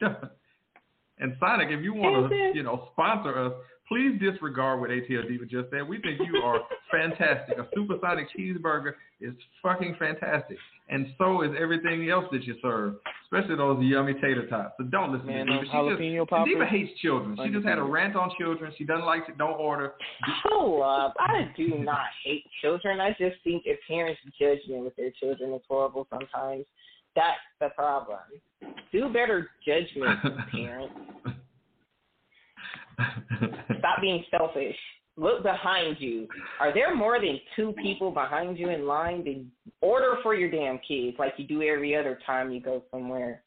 [1.18, 3.52] and Sonic, if you want to you know sponsor us,
[3.88, 5.86] please disregard what ATL Diva just said.
[5.86, 6.60] We think you are
[6.92, 7.58] fantastic.
[7.58, 10.56] A supersonic cheeseburger is fucking fantastic,
[10.88, 12.94] and so is everything else that you serve,
[13.24, 14.74] especially those yummy tater tots.
[14.78, 15.72] So don't listen Man, to those Diva.
[15.72, 16.52] She just jalapeno poppers.
[16.52, 17.38] Diva hates children.
[17.44, 18.72] She just had a rant on children.
[18.78, 19.36] She doesn't like it.
[19.36, 19.94] Don't order.
[20.44, 21.14] Hold up.
[21.18, 23.00] I do not hate children.
[23.00, 26.64] I just think if parents judge them with their children, it's horrible sometimes.
[27.16, 28.18] That's the problem.
[28.92, 30.20] Do better judgment,
[30.52, 30.94] parents.
[33.78, 34.76] Stop being selfish.
[35.16, 36.28] Look behind you.
[36.60, 39.24] Are there more than two people behind you in line?
[39.24, 39.50] Then
[39.80, 43.42] order for your damn kids like you do every other time you go somewhere.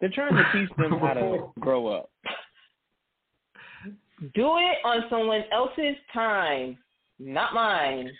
[0.00, 2.10] They're trying to teach them how to grow up.
[4.34, 6.76] Do it on someone else's time,
[7.18, 8.10] not mine.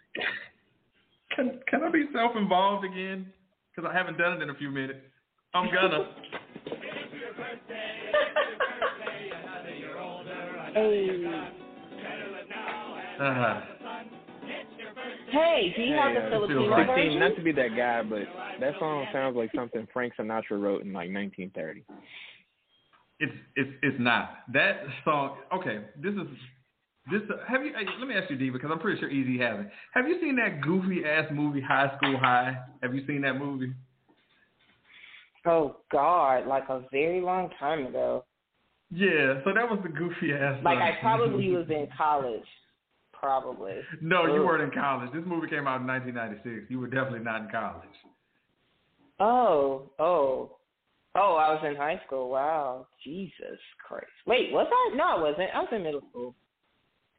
[1.41, 3.33] Can can I be self-involved again?
[3.75, 5.01] Because I haven't done it in a few minutes.
[5.55, 6.09] I'm gonna.
[10.73, 11.25] Hey,
[13.19, 13.61] Uh,
[15.31, 16.87] hey, do you have Hey, the uh, Filipino right.
[16.87, 17.19] 16, version?
[17.19, 18.21] not to be that guy, but
[18.61, 21.85] that song sounds like something Frank Sinatra wrote in like 1930.
[23.19, 25.39] it's it's it's not that song.
[25.53, 26.29] Okay, this is
[27.11, 27.23] this.
[27.49, 27.73] Have you?
[27.99, 29.69] Let me ask you, D, because I'm pretty sure EZ hasn't.
[29.95, 32.57] Have you seen that goofy ass movie High School High?
[32.83, 33.73] Have you seen that movie?
[35.47, 38.25] Oh God, like a very long time ago.
[38.91, 39.41] Yeah.
[39.45, 40.57] So that was the goofy ass.
[40.57, 40.65] Movie.
[40.65, 40.79] Like.
[40.79, 42.47] I probably was in college.
[43.13, 43.75] Probably.
[44.01, 45.13] No, you weren't in college.
[45.13, 46.71] This movie came out in 1996.
[46.71, 47.89] You were definitely not in college.
[49.21, 50.57] Oh, oh.
[51.15, 52.31] Oh, I was in high school.
[52.31, 52.87] Wow.
[53.05, 54.07] Jesus Christ.
[54.27, 54.97] Wait, was I?
[54.97, 55.51] No, I wasn't.
[55.55, 56.35] I was in middle school.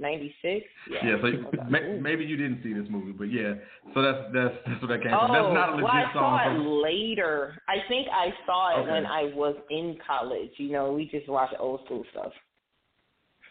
[0.02, 0.66] Ninety six?
[0.89, 1.06] Yeah.
[1.06, 3.54] Yeah, so you, may, maybe you didn't see this movie, but yeah.
[3.93, 5.38] So that's that's that's what that came Oh, from.
[5.38, 6.14] That's not a legit well, I song.
[6.18, 7.62] saw it From, later.
[7.70, 8.91] I think I saw it Okay.
[8.91, 10.49] when I was in college.
[10.58, 12.34] You know, we just watch old school stuff.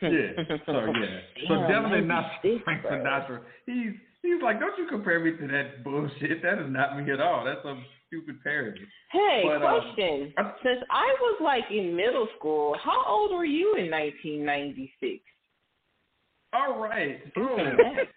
[0.03, 0.11] yeah.
[0.67, 1.21] So yeah.
[1.49, 2.91] So Damn, definitely not 96, Frank bro.
[2.93, 3.41] Sinatra.
[3.67, 3.93] He's
[4.23, 6.43] he's like, don't you compare me to that bullshit.
[6.43, 7.45] That is not me at all.
[7.45, 8.81] That's some stupid parody.
[9.13, 10.35] Hey, But, um, question.
[10.37, 15.23] I- Since I was like in middle school, how old were you in 1996?
[16.53, 17.21] All right.
[17.35, 17.57] So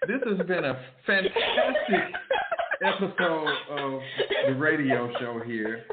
[0.07, 2.15] this has been a fantastic
[2.84, 4.01] episode of
[4.47, 5.84] the radio show here.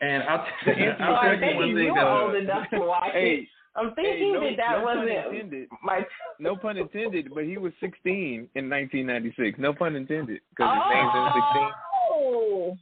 [0.00, 2.70] And I'll, t- answer I'll tell you thinking one you thing were that old enough
[2.70, 3.12] to watch it.
[3.14, 5.68] Hey, I'm thinking no- that that no wasn't intended.
[5.82, 6.02] my.
[6.38, 9.58] no pun intended, but he was 16 in 1996.
[9.58, 11.70] No pun intended, because his name's in 16.
[12.12, 12.76] Oh,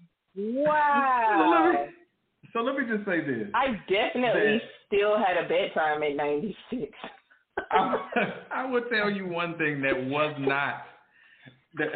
[0.64, 1.86] wow!
[2.52, 3.48] So let me just say this.
[3.54, 6.92] I definitely That- still had a bedtime at 96.
[7.74, 10.84] I, I would tell you one thing that was not
[11.76, 11.88] that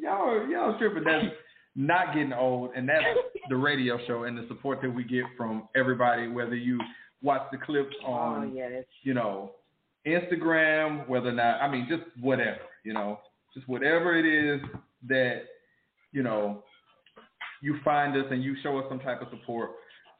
[0.00, 1.04] y'all y'all tripping.
[1.04, 1.26] That's
[1.74, 3.04] not getting old, and that's
[3.48, 6.28] the radio show and the support that we get from everybody.
[6.28, 6.78] Whether you
[7.22, 8.84] watch the clips oh on, yes.
[9.02, 9.52] you know,
[10.06, 13.20] Instagram, whether or not I mean, just whatever, you know,
[13.54, 14.60] just whatever it is
[15.08, 15.42] that
[16.12, 16.62] you know
[17.62, 19.70] you find us and you show us some type of support.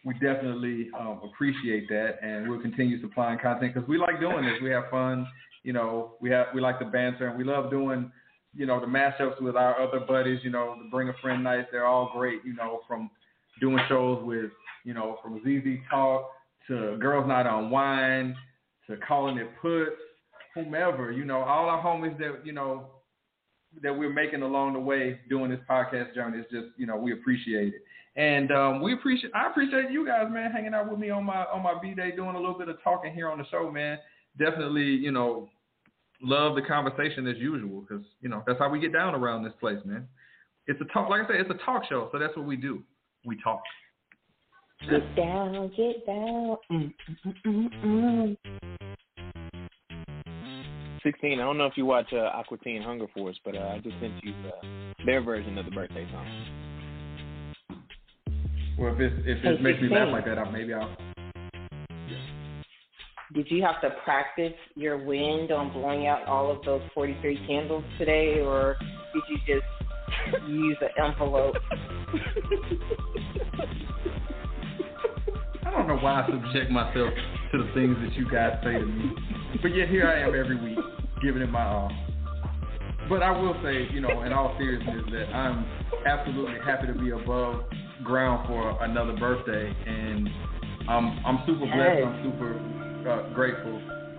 [0.05, 4.55] We definitely um, appreciate that, and we'll continue supplying content because we like doing this.
[4.61, 5.27] We have fun,
[5.62, 6.15] you know.
[6.20, 8.11] We have we like the banter, and we love doing,
[8.53, 10.41] you know, the mashups with our other buddies.
[10.43, 11.69] You know, the Bring a Friend nights.
[11.70, 12.45] They're all great.
[12.45, 13.11] You know, from
[13.61, 14.51] doing shows with,
[14.85, 16.29] you know, from ZZ Talk
[16.66, 18.35] to Girls Night on Wine
[18.89, 19.93] to calling it puts,
[20.55, 21.12] whomever.
[21.12, 22.91] You know, all our homies that you know
[23.82, 27.12] that we're making along the way doing this podcast journey is just, you know, we
[27.12, 27.82] appreciate it.
[28.15, 31.44] And um, we appreciate I appreciate you guys, man, hanging out with me on my
[31.47, 33.99] on my B day, doing a little bit of talking here on the show, man.
[34.39, 35.49] Definitely, you know,
[36.20, 39.55] love the conversation as usual because you know that's how we get down around this
[39.59, 40.07] place, man.
[40.66, 42.82] It's a talk, like I said, it's a talk show, so that's what we do.
[43.24, 43.62] We talk.
[44.90, 46.57] Get down, get down.
[46.70, 46.93] Mm,
[47.27, 48.82] mm, mm, mm, mm.
[51.03, 51.41] 16.
[51.41, 53.97] I don't know if you watch uh, Aqua Teen Hunger Force, but uh, I just
[54.01, 54.66] sent you uh,
[55.05, 56.27] their version of the birthday song.
[58.79, 60.97] Well, if it's, if Hey, it makes me laugh like that, I, maybe I'll.
[63.35, 67.85] Did you have to practice your wind on blowing out all of those 43 candles
[67.99, 68.77] today, or
[69.15, 69.65] did you just
[70.49, 71.55] use an envelope?
[75.65, 77.15] I don't know why I subject myself
[77.53, 79.12] to the things that you guys say to me.
[79.62, 80.79] but yet here I am every week
[81.23, 81.90] giving it my all.
[83.09, 85.65] But I will say, you know, in all seriousness, that I'm
[86.07, 87.65] absolutely happy to be above
[88.05, 90.28] ground for another birthday, and
[90.89, 91.99] I'm I'm super blessed.
[91.99, 92.05] Yes.
[92.07, 93.77] I'm super uh, grateful,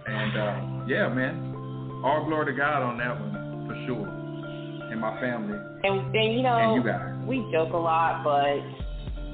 [0.07, 3.31] and uh, yeah, man, all glory to God on that one
[3.67, 4.07] for sure,
[4.91, 7.15] and my family And and you know, and you guys.
[7.25, 8.59] we joke a lot, but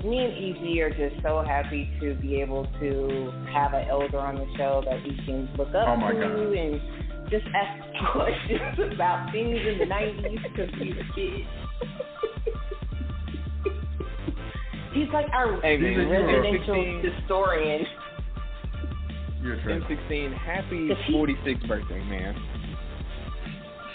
[0.08, 4.36] me and EZ are just so happy to be able to have an elder on
[4.36, 6.32] the show that we can look up Oh, my to God.
[6.56, 6.82] and
[7.30, 7.84] just ask
[8.14, 11.48] questions about things in the '90s because we were kids.
[14.94, 17.86] He's like our Hey, man, you are- residential historian.
[19.42, 19.56] You're.
[19.58, 22.36] M16, happy 46th birthday, man.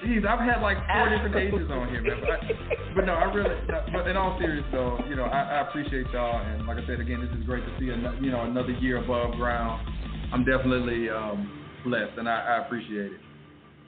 [0.02, 2.20] Jeez, I've had like four different ages on here, man.
[2.20, 3.54] But, I, but no, I really.
[3.68, 6.86] No, but in all seriousness, though, you know, I, I appreciate y'all, and like I
[6.86, 7.88] said again, this is great to see.
[7.90, 9.86] Another, you know, another year above ground.
[10.32, 11.50] I'm definitely um,
[11.84, 13.20] blessed, and I, I appreciate it.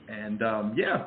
[0.09, 1.07] And um, yeah,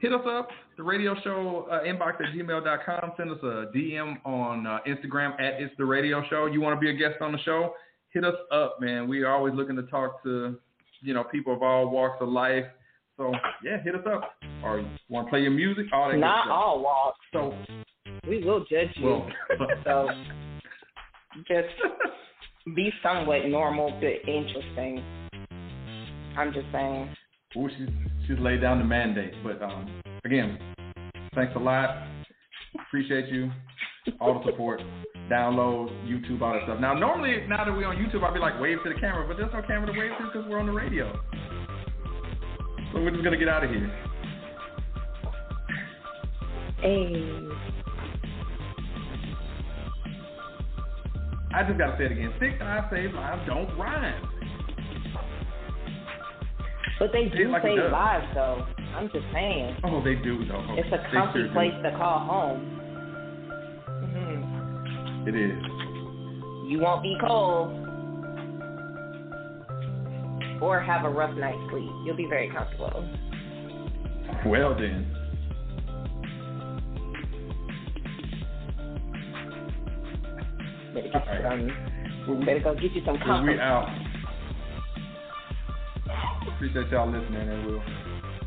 [0.00, 3.12] hit us up the radio show uh, inbox at gmail.com.
[3.16, 6.46] Send us a DM on uh, Instagram at it's the radio show.
[6.46, 7.74] You want to be a guest on the show?
[8.14, 9.08] Hit us up, man.
[9.08, 10.56] We are always looking to talk to
[11.02, 12.64] you know people of all walks of life.
[13.16, 13.32] So
[13.64, 14.34] yeah, hit us up.
[14.62, 15.86] Or you want to play your music?
[15.92, 17.18] All that Not all walks.
[17.32, 17.52] So
[18.28, 19.04] We will judge you.
[19.04, 19.28] well,
[19.84, 20.08] so
[21.48, 21.68] just
[22.76, 25.02] be somewhat normal but interesting.
[26.36, 27.14] I'm just saying.
[27.56, 27.68] Ooh,
[28.28, 29.32] she's laid down the mandate.
[29.42, 30.58] But um, again,
[31.34, 32.06] thanks a lot.
[32.86, 33.50] Appreciate you.
[34.20, 34.80] All the support.
[35.30, 36.80] Download YouTube, all that stuff.
[36.80, 39.36] Now, normally, now that we're on YouTube, I'd be like wave to the camera, but
[39.36, 41.12] there's no camera to wave to because we're on the radio.
[42.92, 43.90] So we're just gonna get out of here.
[46.80, 47.48] Hey.
[51.52, 52.32] I just gotta say it again.
[52.40, 54.37] Six I save lives don't rhyme.
[56.98, 58.66] But they do like save lives, though.
[58.96, 59.76] I'm just saying.
[59.84, 60.64] Oh, they do though.
[60.76, 61.52] It's a comfy sure do.
[61.52, 62.60] place to call home.
[63.86, 65.62] hmm It is.
[66.68, 67.70] You won't be cold
[70.60, 71.88] or have a rough night's sleep.
[72.04, 73.08] You'll be very comfortable.
[74.46, 75.06] Well then.
[80.94, 81.42] Better get right.
[81.42, 82.26] some.
[82.26, 83.52] Well, we- Better go get you some well, comfort.
[83.52, 83.88] we out.
[86.54, 87.82] Appreciate y'all listening, and we'll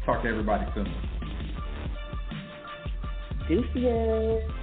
[0.06, 0.88] talk to everybody soon.
[3.48, 4.61] Deuces.